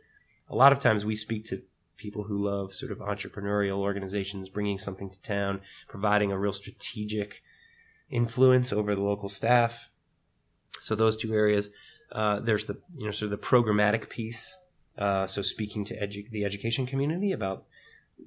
a 0.50 0.56
lot 0.56 0.72
of 0.72 0.80
times 0.80 1.06
we 1.06 1.16
speak 1.16 1.46
to 1.46 1.62
people 1.98 2.24
who 2.24 2.44
love 2.44 2.74
sort 2.74 2.92
of 2.92 3.00
entrepreneurial 3.00 3.78
organizations, 3.78 4.50
bringing 4.50 4.78
something 4.78 5.10
to 5.10 5.22
town, 5.22 5.62
providing 5.88 6.32
a 6.32 6.38
real 6.38 6.54
strategic 6.54 7.42
influence 8.10 8.72
over 8.72 8.96
the 8.96 9.02
local 9.02 9.30
staff. 9.30 9.90
So 10.80 10.96
those 10.96 11.18
two 11.18 11.34
areas. 11.34 11.70
Uh, 12.12 12.40
there's 12.40 12.68
the 12.68 12.78
you 12.96 13.06
know 13.06 13.12
sort 13.12 13.32
of 13.32 13.42
the 13.42 13.46
programmatic 13.46 14.10
piece 14.10 14.56
uh, 14.98 15.28
so 15.28 15.42
speaking 15.42 15.84
to 15.86 16.00
edu- 16.00 16.30
the 16.30 16.46
education 16.46 16.86
community 16.86 17.32
about 17.32 17.66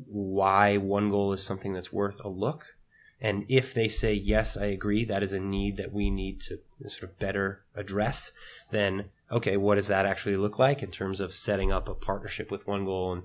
why 0.06 0.76
one 0.76 1.10
goal 1.10 1.32
is 1.32 1.42
something 1.42 1.72
that's 1.72 1.92
worth 1.92 2.22
a 2.24 2.28
look. 2.28 2.76
And 3.20 3.46
if 3.48 3.74
they 3.74 3.88
say, 3.88 4.12
yes, 4.12 4.56
I 4.56 4.66
agree, 4.66 5.04
that 5.06 5.22
is 5.22 5.32
a 5.32 5.40
need 5.40 5.76
that 5.78 5.92
we 5.92 6.08
need 6.10 6.40
to 6.42 6.60
sort 6.86 7.10
of 7.10 7.18
better 7.18 7.64
address, 7.74 8.30
then, 8.70 9.06
okay, 9.32 9.56
what 9.56 9.74
does 9.74 9.88
that 9.88 10.06
actually 10.06 10.36
look 10.36 10.58
like 10.58 10.82
in 10.82 10.90
terms 10.90 11.20
of 11.20 11.32
setting 11.32 11.72
up 11.72 11.88
a 11.88 11.94
partnership 11.94 12.50
with 12.50 12.66
One 12.66 12.84
Goal 12.84 13.14
and 13.14 13.22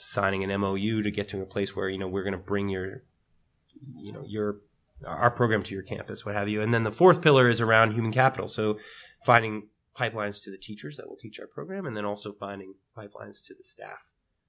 signing 0.00 0.44
an 0.44 0.60
MOU 0.60 1.02
to 1.02 1.10
get 1.10 1.28
to 1.28 1.42
a 1.42 1.46
place 1.46 1.74
where, 1.74 1.88
you 1.88 1.98
know, 1.98 2.08
we're 2.08 2.24
going 2.24 2.32
to 2.32 2.38
bring 2.38 2.68
your, 2.68 3.02
you 3.96 4.12
know, 4.12 4.24
your, 4.26 4.56
our 5.06 5.30
program 5.30 5.62
to 5.64 5.74
your 5.74 5.82
campus, 5.82 6.24
what 6.24 6.34
have 6.34 6.48
you. 6.48 6.62
And 6.62 6.72
then 6.72 6.84
the 6.84 6.92
fourth 6.92 7.22
pillar 7.22 7.48
is 7.48 7.60
around 7.60 7.92
human 7.92 8.12
capital. 8.12 8.48
So 8.48 8.78
finding 9.24 9.68
pipelines 9.98 10.42
to 10.44 10.50
the 10.50 10.58
teachers 10.58 10.96
that 10.96 11.08
will 11.08 11.16
teach 11.16 11.40
our 11.40 11.46
program, 11.46 11.86
and 11.86 11.96
then 11.96 12.04
also 12.04 12.32
finding 12.32 12.74
pipelines 12.96 13.44
to 13.46 13.54
the 13.54 13.62
staff 13.62 13.98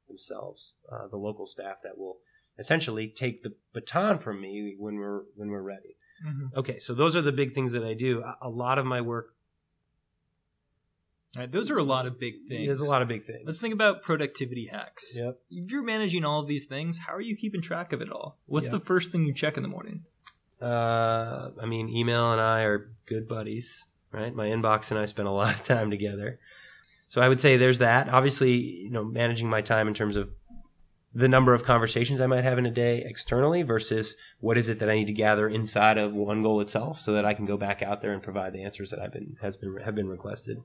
themselves, 0.08 0.74
uh, 0.92 1.08
the 1.08 1.18
local 1.18 1.46
staff 1.46 1.78
that 1.84 1.98
will 1.98 2.18
essentially 2.58 3.08
take 3.08 3.42
the 3.42 3.54
baton 3.74 4.20
from 4.20 4.42
me 4.42 4.76
when 4.78 4.96
we're 4.96 5.24
when 5.36 5.50
we're 5.50 5.62
ready. 5.62 5.96
Mm-hmm. 6.26 6.60
Okay, 6.60 6.80
so 6.80 6.94
those 6.94 7.16
are 7.16 7.22
the 7.22 7.32
big 7.32 7.54
things 7.54 7.72
that 7.72 7.84
I 7.84 7.94
do. 7.94 8.24
A- 8.42 8.50
lot 8.50 8.78
of 8.78 8.86
my 8.86 9.02
work 9.02 9.34
right, 11.38 11.52
those 11.52 11.70
are 11.72 11.78
a 11.78 11.84
lot 11.84 12.06
of 12.06 12.20
big 12.20 12.34
things. 12.48 12.66
there's 12.68 12.80
a 12.82 12.86
lot 12.86 13.02
of 13.02 13.08
big 13.08 13.26
things. 13.26 13.42
Let's 13.46 13.60
think 13.62 13.74
about 13.74 14.02
productivity 14.04 14.68
hacks. 14.72 15.16
Yep. 15.18 15.40
If 15.52 15.72
you're 15.72 15.84
managing 15.84 16.26
all 16.26 16.42
of 16.42 16.48
these 16.48 16.66
things, 16.66 17.00
how 17.08 17.14
are 17.14 17.22
you 17.22 17.36
keeping 17.36 17.62
track 17.62 17.94
of 17.94 18.02
it 18.02 18.12
all? 18.12 18.38
What's 18.46 18.66
Yeah. 18.68 18.72
the 18.74 18.80
first 18.80 19.12
thing 19.12 19.26
you 19.26 19.34
check 19.34 19.58
in 19.58 19.64
the 19.64 19.70
morning? 19.70 20.04
Uh, 20.62 21.52
I 21.62 21.66
mean, 21.66 21.90
email 21.90 22.32
and 22.32 22.42
I 22.42 22.62
are 22.64 22.92
good 23.06 23.28
buddies, 23.28 23.86
right? 24.12 24.34
My 24.34 24.48
inbox 24.48 24.92
and 24.92 25.00
I 25.00 25.06
spend 25.06 25.28
a 25.28 25.32
lot 25.42 25.54
of 25.54 25.64
time 25.64 25.90
together. 25.90 26.40
So 27.08 27.22
I 27.22 27.30
would 27.30 27.42
say 27.42 27.58
there's 27.58 27.80
that. 27.80 28.10
Obviously, 28.10 28.52
you 28.54 28.90
know, 28.92 29.04
managing 29.04 29.50
my 29.50 29.62
time 29.62 29.88
in 29.88 29.94
terms 29.94 30.16
of 30.16 30.30
the 31.14 31.28
number 31.28 31.56
of 31.56 31.64
conversations 31.64 32.22
I 32.22 32.28
might 32.28 32.44
have 32.44 32.60
in 32.60 32.68
a 32.68 32.72
day 32.72 33.04
externally 33.04 33.64
versus 33.64 34.16
what 34.42 34.60
is 34.60 34.70
it 34.70 34.78
that 34.80 34.92
I 34.92 34.96
need 34.96 35.08
to 35.08 35.14
gather 35.14 35.50
inside 35.50 35.98
of 35.98 36.14
one 36.14 36.44
goal 36.44 36.62
itself 36.62 37.00
so 37.00 37.14
that 37.14 37.26
I 37.26 37.34
can 37.34 37.46
go 37.46 37.58
back 37.58 37.82
out 37.82 38.02
there 38.02 38.14
and 38.14 38.22
provide 38.22 38.54
the 38.54 38.64
answers 38.64 38.92
that 38.92 39.00
I've 39.00 39.12
been 39.14 39.36
has 39.42 39.58
been 39.58 39.78
have 39.84 39.96
been 39.96 40.08
requested. 40.08 40.58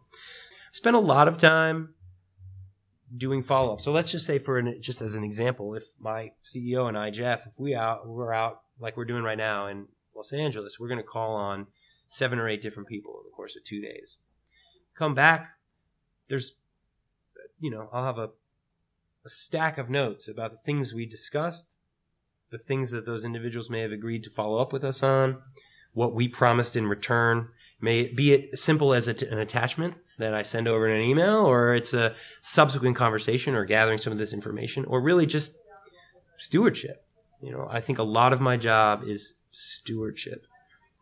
Spend 0.75 0.97
a 0.97 0.99
lot 0.99 1.29
of 1.29 1.39
time 1.39 1.95
doing 3.17 3.45
follow 3.45 3.75
up. 3.75 3.81
So 3.81 3.93
let's 3.93 4.11
just 4.11 4.27
say 4.27 4.41
for 4.41 4.59
an, 4.59 4.83
just 4.83 5.01
as 5.01 5.15
an 5.15 5.23
example, 5.23 5.77
if 5.77 5.85
my 6.01 6.33
CEO 6.45 6.89
and 6.89 6.99
I, 6.99 7.11
Jeff, 7.11 7.47
if 7.47 7.53
we 7.57 7.77
out 7.77 8.09
we're 8.09 8.33
out 8.33 8.63
like 8.81 8.97
we're 8.97 9.05
doing 9.05 9.23
right 9.23 9.39
now 9.39 9.69
in 9.69 9.87
Los 10.17 10.33
Angeles, 10.33 10.81
we're 10.81 10.89
going 10.89 10.99
to 10.99 11.05
call 11.05 11.37
on 11.37 11.69
seven 12.09 12.41
or 12.41 12.49
eight 12.49 12.61
different 12.61 12.89
people 12.89 13.13
in 13.19 13.23
the 13.25 13.37
course 13.37 13.55
of 13.55 13.63
two 13.63 13.81
days. 13.81 14.17
Come 14.97 15.15
back, 15.15 15.51
there's, 16.29 16.57
you 17.61 17.71
know, 17.71 17.89
I'll 17.93 18.07
have 18.07 18.19
a, 18.19 18.31
a 19.25 19.29
stack 19.29 19.79
of 19.79 19.89
notes 19.89 20.27
about 20.27 20.51
the 20.51 20.59
things 20.67 20.93
we 20.93 21.07
discussed, 21.07 21.79
the 22.51 22.59
things 22.59 22.91
that 22.91 23.07
those 23.07 23.25
individuals 23.25 23.71
may 23.71 23.83
have 23.83 23.93
agreed 23.93 24.25
to 24.25 24.31
follow 24.31 24.59
up 24.59 24.73
with 24.73 24.83
us 24.83 25.05
on, 25.05 25.41
what 25.93 26.17
we 26.17 26.27
promised 26.27 26.75
in 26.75 26.89
return. 26.89 27.51
May 27.81 28.01
it 28.01 28.17
be 28.17 28.33
it 28.33 28.59
simple 28.59 28.93
as 28.93 29.07
a 29.07 29.31
an 29.31 29.39
attachment 29.39 29.95
that 30.19 30.35
I 30.35 30.43
send 30.43 30.69
over 30.69 30.89
in 30.89 31.01
an 31.01 31.07
email, 31.07 31.47
or 31.47 31.75
it's 31.75 31.95
a 31.95 32.15
subsequent 32.41 32.97
conversation 32.97 33.55
or 33.55 33.65
gathering 33.65 33.99
some 33.99 34.13
of 34.13 34.19
this 34.19 34.33
information, 34.33 34.85
or 34.85 35.01
really 35.01 35.27
just 35.27 35.55
stewardship. 36.39 37.05
You 37.41 37.53
know, 37.53 37.69
I 37.71 37.81
think 37.81 37.99
a 37.99 38.05
lot 38.05 38.33
of 38.33 38.41
my 38.41 38.57
job 38.57 39.05
is 39.05 39.35
stewardship, 39.53 40.47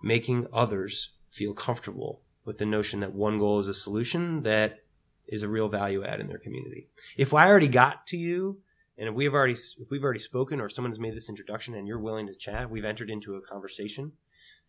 making 0.02 0.46
others 0.52 1.10
feel 1.28 1.54
comfortable 1.54 2.20
with 2.44 2.58
the 2.58 2.66
notion 2.66 3.00
that 3.00 3.14
one 3.14 3.38
goal 3.38 3.58
is 3.58 3.68
a 3.68 3.74
solution 3.74 4.42
that 4.42 4.80
is 5.28 5.42
a 5.42 5.48
real 5.48 5.68
value 5.68 6.04
add 6.04 6.20
in 6.20 6.26
their 6.26 6.38
community. 6.38 6.88
If 7.16 7.32
I 7.32 7.46
already 7.46 7.68
got 7.68 8.06
to 8.08 8.16
you, 8.16 8.58
and 8.98 9.08
if 9.08 9.14
we've 9.14 9.32
already 9.32 9.54
if 9.54 9.90
we've 9.90 10.04
already 10.04 10.20
spoken, 10.20 10.60
or 10.60 10.68
someone 10.68 10.90
has 10.92 10.98
made 10.98 11.16
this 11.16 11.28
introduction, 11.28 11.74
and 11.74 11.86
you're 11.86 11.98
willing 11.98 12.26
to 12.26 12.34
chat, 12.34 12.70
we've 12.70 12.84
entered 12.84 13.10
into 13.10 13.36
a 13.36 13.40
conversation, 13.40 14.12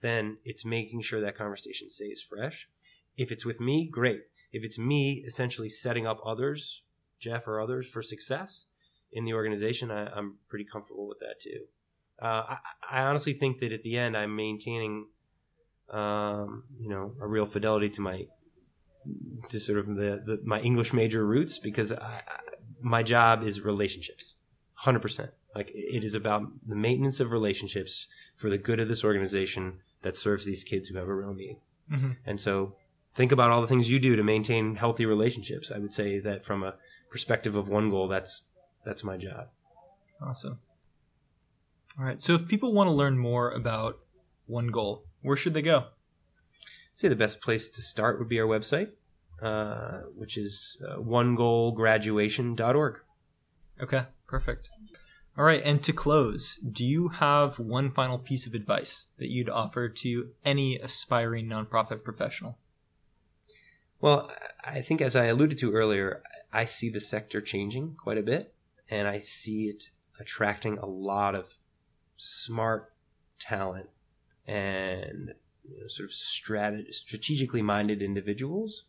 then 0.02 0.38
it's 0.46 0.64
making 0.64 1.02
sure 1.02 1.22
that 1.22 1.38
conversation 1.38 1.90
stays 1.90 2.22
fresh. 2.22 2.70
If 3.18 3.32
it's 3.32 3.46
with 3.46 3.60
me, 3.60 3.88
great. 3.92 4.22
If 4.54 4.64
it's 4.64 4.78
me 4.78 5.24
essentially 5.28 5.68
setting 5.68 6.08
up 6.08 6.20
others, 6.26 6.84
Jeff 7.20 7.48
or 7.48 7.60
others, 7.60 7.88
for 7.88 8.02
success 8.02 8.66
in 9.12 9.26
the 9.26 9.34
organization, 9.34 9.92
I, 9.92 10.06
I'm 10.12 10.38
pretty 10.48 10.66
comfortable 10.72 11.08
with 11.08 11.20
that 11.20 11.42
too. 11.42 11.66
Uh, 12.22 12.56
I, 12.56 12.58
I 12.92 13.02
honestly 13.04 13.34
think 13.34 13.60
that 13.60 13.72
at 13.72 13.84
the 13.84 13.98
end, 13.98 14.16
I'm 14.16 14.36
maintaining, 14.36 15.08
um, 15.90 16.64
you 16.80 16.90
know, 16.90 17.16
a 17.20 17.28
real 17.28 17.46
fidelity 17.46 17.90
to 17.90 18.02
my 18.02 18.28
to 19.50 19.60
sort 19.60 19.80
of 19.80 19.88
the, 19.88 20.22
the 20.26 20.40
my 20.46 20.62
English 20.62 20.94
major 20.94 21.26
roots 21.26 21.60
because 21.60 21.92
I, 21.92 22.22
I, 22.26 22.40
my 22.82 23.04
job 23.04 23.44
is 23.44 23.62
relationships, 23.62 24.36
hundred 24.76 25.02
percent. 25.02 25.32
Like 25.56 25.72
it 25.74 26.04
is 26.04 26.16
about 26.16 26.44
the 26.68 26.76
maintenance 26.76 27.20
of 27.20 27.32
relationships 27.32 28.08
for 28.36 28.50
the 28.50 28.58
good 28.58 28.80
of 28.80 28.88
this 28.88 29.04
organization 29.04 29.80
that 30.04 30.16
serves 30.18 30.46
these 30.46 30.64
kids 30.64 30.88
who 30.88 30.98
have 30.98 31.08
a 31.08 31.14
real 31.14 31.34
need. 31.34 31.58
Mm-hmm. 31.92 32.12
And 32.26 32.40
so 32.40 32.76
think 33.16 33.32
about 33.32 33.52
all 33.52 33.62
the 33.62 33.68
things 33.68 33.90
you 33.90 34.00
do 34.00 34.16
to 34.16 34.24
maintain 34.24 34.76
healthy 34.76 35.06
relationships. 35.06 35.72
I 35.72 35.80
would 35.80 35.94
say 35.94 36.20
that 36.20 36.46
from 36.46 36.64
a 36.64 36.76
perspective 37.10 37.56
of 37.56 37.70
one 37.70 37.90
goal, 37.90 38.08
that's 38.08 38.50
that's 38.86 39.04
my 39.04 39.18
job. 39.18 39.48
Awesome. 40.22 40.60
All 41.98 42.06
right. 42.06 42.22
So 42.22 42.34
if 42.34 42.48
people 42.48 42.74
want 42.74 42.88
to 42.88 42.94
learn 42.94 43.18
more 43.18 43.52
about 43.52 44.00
One 44.48 44.68
Goal, 44.68 45.06
where 45.22 45.38
should 45.38 45.54
they 45.54 45.62
go? 45.62 45.78
I'd 45.78 47.00
say 47.00 47.08
the 47.08 47.16
best 47.16 47.42
place 47.42 47.70
to 47.70 47.82
start 47.82 48.20
would 48.20 48.30
be 48.30 48.40
our 48.40 48.48
website, 48.48 48.90
uh, 49.42 50.02
which 50.16 50.38
is 50.38 50.82
uh, 50.88 50.98
onegoalgraduation.org. 50.98 53.00
Okay. 53.82 54.04
Perfect. 54.28 54.70
All 55.38 55.44
right. 55.44 55.62
And 55.64 55.84
to 55.84 55.94
close, 55.94 56.58
do 56.58 56.86
you 56.86 57.10
have 57.10 57.60
one 57.60 57.92
final 57.92 58.18
piece 58.18 58.48
of 58.48 58.54
advice 58.54 59.08
that 59.20 59.30
you'd 59.30 59.50
offer 59.50 59.90
to 59.90 60.30
any 60.44 60.78
aspiring 60.78 61.48
nonprofit 61.48 62.04
professional? 62.04 62.58
Well, 64.04 64.30
I 64.66 64.82
think 64.82 65.00
as 65.00 65.16
I 65.16 65.28
alluded 65.28 65.58
to 65.60 65.72
earlier, 65.72 66.24
I 66.52 66.66
see 66.66 66.90
the 66.90 67.00
sector 67.00 67.40
changing 67.40 67.96
quite 67.96 68.18
a 68.18 68.22
bit, 68.22 68.54
and 68.90 69.08
I 69.08 69.20
see 69.20 69.70
it 69.70 69.92
attracting 70.20 70.78
a 70.78 70.86
lot 70.86 71.36
of 71.36 71.54
smart 72.18 72.92
talent 73.40 73.88
and 74.46 75.32
you 75.64 75.80
know, 75.80 75.88
sort 75.88 76.10
of 76.10 76.14
strat- 76.14 76.94
strategically 76.94 77.62
minded 77.62 78.02
individuals. 78.02 78.84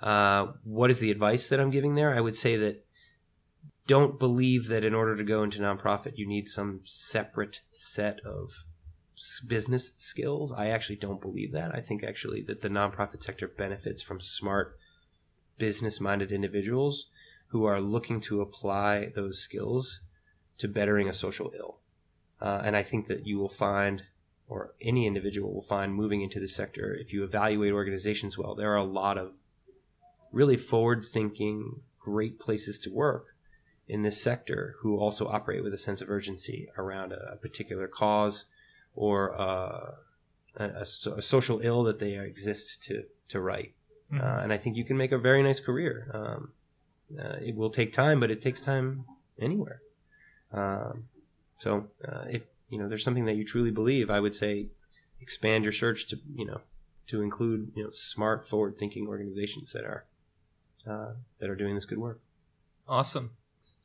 Uh, 0.00 0.52
what 0.64 0.90
is 0.90 1.00
the 1.00 1.10
advice 1.10 1.48
that 1.48 1.60
I'm 1.60 1.70
giving 1.70 1.94
there? 1.94 2.14
I 2.14 2.22
would 2.22 2.34
say 2.34 2.56
that 2.56 2.82
don't 3.86 4.18
believe 4.18 4.68
that 4.68 4.84
in 4.84 4.94
order 4.94 5.18
to 5.18 5.22
go 5.22 5.42
into 5.42 5.58
nonprofit 5.58 6.16
you 6.16 6.26
need 6.26 6.48
some 6.48 6.80
separate 6.84 7.60
set 7.72 8.20
of 8.24 8.64
business 9.48 9.92
skills. 9.98 10.52
I 10.52 10.68
actually 10.68 10.96
don't 10.96 11.20
believe 11.20 11.52
that. 11.52 11.74
I 11.74 11.80
think 11.80 12.04
actually 12.04 12.42
that 12.42 12.60
the 12.60 12.68
nonprofit 12.68 13.22
sector 13.22 13.48
benefits 13.48 14.02
from 14.02 14.20
smart 14.20 14.78
business 15.58 16.00
minded 16.00 16.32
individuals 16.32 17.06
who 17.48 17.64
are 17.64 17.80
looking 17.80 18.20
to 18.20 18.40
apply 18.40 19.12
those 19.14 19.38
skills 19.38 20.00
to 20.58 20.68
bettering 20.68 21.08
a 21.08 21.12
social 21.12 21.52
ill. 21.58 21.78
Uh, 22.40 22.60
and 22.64 22.76
I 22.76 22.82
think 22.82 23.08
that 23.08 23.26
you 23.26 23.38
will 23.38 23.48
find, 23.48 24.02
or 24.48 24.74
any 24.80 25.06
individual 25.06 25.54
will 25.54 25.62
find, 25.62 25.94
moving 25.94 26.20
into 26.20 26.40
the 26.40 26.48
sector, 26.48 26.94
if 26.94 27.12
you 27.12 27.24
evaluate 27.24 27.72
organizations 27.72 28.36
well, 28.36 28.54
there 28.54 28.72
are 28.72 28.76
a 28.76 28.84
lot 28.84 29.16
of 29.16 29.34
really 30.32 30.56
forward 30.56 31.06
thinking, 31.10 31.80
great 31.98 32.38
places 32.38 32.78
to 32.80 32.92
work 32.92 33.34
in 33.88 34.02
this 34.02 34.20
sector 34.20 34.74
who 34.80 34.98
also 34.98 35.26
operate 35.28 35.62
with 35.62 35.72
a 35.72 35.78
sense 35.78 36.00
of 36.00 36.10
urgency 36.10 36.68
around 36.76 37.12
a, 37.12 37.32
a 37.32 37.36
particular 37.36 37.88
cause 37.88 38.44
or 38.96 39.38
uh, 39.40 39.92
a, 40.56 40.64
a 40.64 40.86
a 41.16 41.22
social 41.22 41.60
ill 41.62 41.84
that 41.84 41.98
they 41.98 42.18
exist 42.18 42.82
to, 42.84 43.04
to 43.28 43.40
right. 43.40 43.72
Mhm. 44.12 44.20
Uh, 44.20 44.42
and 44.42 44.52
I 44.52 44.56
think 44.56 44.76
you 44.76 44.84
can 44.84 44.96
make 44.96 45.12
a 45.12 45.18
very 45.18 45.42
nice 45.42 45.60
career. 45.60 46.10
Um, 46.12 46.52
uh, 47.18 47.36
it 47.40 47.54
will 47.54 47.70
take 47.70 47.92
time, 47.92 48.18
but 48.20 48.30
it 48.30 48.42
takes 48.42 48.60
time 48.60 49.04
anywhere. 49.38 49.80
Um, 50.52 51.04
so 51.58 51.88
uh, 52.06 52.24
if 52.28 52.42
you 52.68 52.78
know 52.78 52.88
there's 52.88 53.04
something 53.04 53.26
that 53.26 53.36
you 53.36 53.44
truly 53.44 53.70
believe, 53.70 54.10
I 54.10 54.20
would 54.20 54.34
say 54.34 54.66
expand 55.20 55.64
your 55.64 55.72
search 55.72 56.08
to 56.08 56.18
you 56.34 56.46
know 56.46 56.60
to 57.08 57.22
include 57.22 57.72
you 57.74 57.84
know 57.84 57.90
smart, 57.90 58.48
forward-thinking 58.48 59.06
organizations 59.06 59.72
that 59.72 59.84
are 59.84 60.04
uh, 60.86 61.12
that 61.38 61.50
are 61.50 61.56
doing 61.56 61.74
this 61.74 61.84
good 61.84 61.98
work. 61.98 62.20
Awesome. 62.88 63.30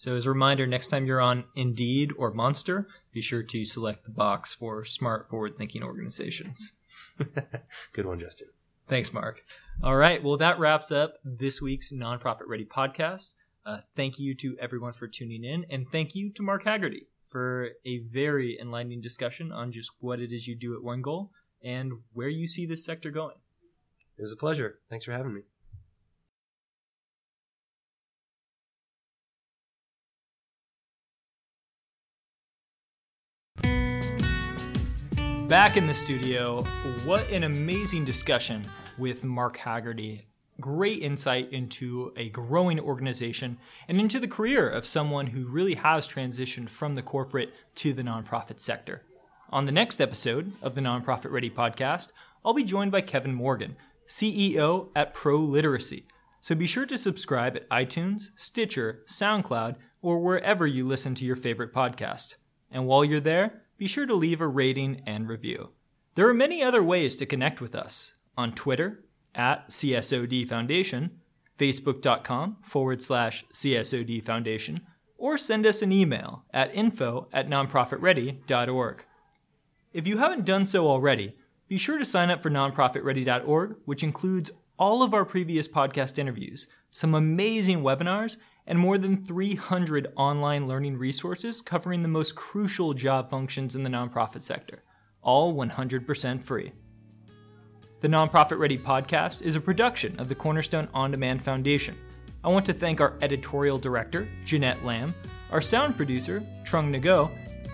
So, 0.02 0.16
as 0.16 0.26
a 0.26 0.30
reminder, 0.30 0.66
next 0.66 0.88
time 0.88 1.06
you're 1.06 1.22
on 1.22 1.44
Indeed 1.56 2.12
or 2.18 2.32
Monster, 2.32 2.88
be 3.14 3.22
sure 3.22 3.44
to 3.44 3.64
select 3.64 4.04
the 4.04 4.10
box 4.10 4.52
for 4.52 4.84
smart, 4.84 5.30
forward 5.30 5.60
thinking 5.60 5.84
organizations. 5.84 6.74
good 7.94 8.08
one, 8.08 8.20
Justin. 8.20 8.48
Thanks, 8.90 9.14
Mark. 9.14 9.44
All 9.84 9.96
right. 9.96 10.24
Well, 10.24 10.38
that 10.38 10.58
wraps 10.58 10.92
up 10.92 11.20
this 11.24 11.62
week's 11.62 11.92
Nonprofit 11.92 12.48
Ready 12.48 12.66
podcast. 12.66 13.36
Uh, 13.64 13.82
thank 13.96 14.18
you 14.18 14.34
to 14.38 14.58
everyone 14.60 14.94
for 14.94 15.08
tuning 15.08 15.44
in, 15.44 15.68
and 15.70 15.86
thank 15.92 16.16
you 16.16 16.32
to 16.32 16.42
Mark 16.42 16.64
Haggarty 16.64 17.06
for 17.30 17.70
a 17.86 18.00
very 18.00 18.60
enlightening 18.60 19.02
discussion 19.02 19.52
on 19.52 19.72
just 19.72 19.92
what 20.00 20.20
it 20.20 20.32
is 20.32 20.48
you 20.48 20.56
do 20.56 20.74
at 20.74 20.82
One 20.82 21.04
Goal 21.04 21.30
and 21.64 21.94
where 22.14 22.28
you 22.28 22.48
see 22.48 22.66
this 22.66 22.84
sector 22.84 23.12
going. 23.12 23.36
It 24.18 24.24
was 24.24 24.32
a 24.32 24.36
pleasure. 24.36 24.80
Thanks 24.90 25.06
for 25.06 25.12
having 25.12 25.36
me. 25.36 25.42
Back 35.52 35.76
in 35.76 35.86
the 35.86 35.94
studio, 35.94 36.62
what 37.04 37.30
an 37.30 37.44
amazing 37.44 38.06
discussion 38.06 38.64
with 38.98 39.26
Mark 39.26 39.58
Haggarty. 39.58 40.22
Great 40.62 41.04
insight 41.04 41.52
into 41.52 42.14
a 42.16 42.30
growing 42.30 42.80
organization 42.80 43.58
and 43.90 44.00
into 44.00 44.18
the 44.18 44.30
career 44.30 44.70
of 44.70 44.86
someone 44.86 45.28
who 45.28 45.46
really 45.50 45.76
has 45.76 46.08
transitioned 46.08 46.70
from 46.70 46.96
the 46.96 47.02
corporate 47.02 47.54
to 47.76 47.92
the 47.92 48.02
nonprofit 48.02 48.62
sector. 48.62 49.02
On 49.50 49.66
the 49.66 49.74
next 49.74 50.00
episode 50.00 50.54
of 50.62 50.74
the 50.74 50.80
Nonprofit 50.80 51.32
Ready 51.32 51.50
podcast, 51.50 52.14
I'll 52.46 52.54
be 52.54 52.64
joined 52.64 52.94
by 52.94 53.02
Kevin 53.02 53.34
Morgan, 53.34 53.76
CEO 54.08 54.88
at 54.96 55.14
Pro 55.14 55.36
Literacy. 55.36 56.06
So 56.40 56.56
be 56.56 56.66
sure 56.66 56.86
to 56.86 56.98
subscribe 56.98 57.58
at 57.58 57.70
iTunes, 57.70 58.30
Stitcher, 58.38 59.04
SoundCloud, 59.06 59.76
or 60.02 60.22
wherever 60.22 60.66
you 60.66 60.88
listen 60.88 61.14
to 61.16 61.26
your 61.26 61.36
favorite 61.36 61.74
podcast. 61.74 62.36
And 62.72 62.88
while 62.88 63.04
you're 63.04 63.20
there, 63.20 63.61
be 63.82 63.88
sure 63.88 64.06
to 64.06 64.14
leave 64.14 64.42
a 64.42 64.48
rating 64.48 65.02
and 65.08 65.28
review. 65.28 65.70
There 66.14 66.30
are 66.30 66.36
many 66.36 66.62
other 66.62 66.84
ways 66.84 67.18
to 67.18 67.26
connect 67.26 67.60
with 67.60 67.74
us 67.74 68.14
on 68.38 68.54
Twitter 68.54 69.04
at 69.34 69.70
CSOD 69.70 70.48
Foundation, 70.48 71.20
Facebook.com 71.58 72.58
forward 72.62 73.02
slash 73.02 73.44
CSOD 73.52 74.24
Foundation, 74.24 74.82
or 75.18 75.36
send 75.36 75.66
us 75.66 75.82
an 75.82 75.92
email 75.92 76.46
at 76.54 76.76
info 76.76 77.28
at 77.34 77.50
nonprofitready.org. 77.50 79.04
If 79.94 80.08
you 80.08 80.20
haven't 80.20 80.46
done 80.46 80.68
so 80.68 80.88
already, 80.88 81.36
be 81.68 81.80
sure 81.80 81.98
to 81.98 82.06
sign 82.06 82.30
up 82.30 82.44
for 82.44 82.52
nonprofitready.org, 82.52 83.78
which 83.86 84.04
includes 84.04 84.52
all 84.78 85.02
of 85.02 85.16
our 85.16 85.26
previous 85.26 85.68
podcast 85.68 86.20
interviews, 86.20 86.68
some 86.92 87.16
amazing 87.16 87.82
webinars, 87.82 88.38
and 88.68 88.78
more 88.78 88.98
than 88.98 89.24
300 89.24 90.14
online 90.16 90.68
learning 90.68 90.98
resources 90.98 91.62
covering 91.62 92.02
the 92.02 92.08
most 92.08 92.36
crucial 92.36 92.94
job 92.94 93.30
functions 93.30 93.76
in 93.76 93.84
the 93.84 93.90
nonprofit 93.90 94.42
sector, 94.42 94.84
all 95.22 95.54
100% 95.54 96.44
free. 96.44 96.72
The 98.02 98.08
Nonprofit 98.08 98.58
Ready 98.58 98.78
podcast 98.78 99.44
is 99.44 99.56
a 99.56 99.62
production 99.62 100.20
of 100.20 100.28
the 100.28 100.36
Cornerstone 100.36 100.88
On 100.94 101.12
Demand 101.12 101.44
Foundation. 101.44 101.96
I 102.44 102.50
want 102.50 102.66
to 102.66 102.74
thank 102.74 103.00
our 103.00 103.14
editorial 103.22 103.78
director, 103.78 104.28
Jeanette 104.44 104.84
Lamb, 104.84 105.14
our 105.52 105.62
sound 105.62 105.96
producer, 105.96 106.42
Trung 106.66 106.92
Nago, 106.92 107.30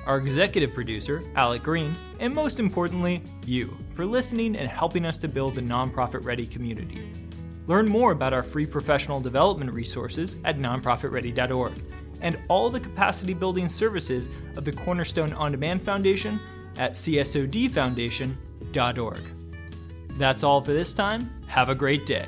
our 0.06 0.18
executive 0.18 0.74
producer, 0.74 1.24
Alec 1.36 1.64
Green, 1.64 1.94
and 2.20 2.34
most 2.34 2.60
importantly, 2.60 3.22
you, 3.46 3.78
for 3.94 4.06
listening 4.06 4.58
and 4.58 4.68
helping 4.68 5.06
us 5.06 5.18
to 5.20 5.28
build 5.28 5.56
the 5.56 5.62
nonprofit 5.62 6.26
ready 6.26 6.48
community. 6.48 7.27
Learn 7.68 7.88
more 7.90 8.14
about 8.14 8.34
our 8.34 8.44
free 8.44 8.66
professional 8.66 9.20
development 9.20 9.74
resources 9.74 10.38
at 10.46 10.58
nonprofitready.org 10.58 11.74
and 12.22 12.40
all 12.48 12.70
the 12.70 12.80
capacity 12.80 13.34
building 13.34 13.68
services 13.70 14.30
of 14.56 14.64
the 14.66 14.72
Cornerstone 14.72 15.34
On 15.34 15.52
Demand 15.52 15.84
Foundation 15.84 16.40
at 16.78 16.94
csodfoundation.org. 16.94 19.22
That's 20.18 20.44
all 20.44 20.62
for 20.62 20.74
this 20.74 20.94
time. 20.94 21.30
Have 21.48 21.70
a 21.70 21.76
great 21.76 22.06
day. 22.06 22.26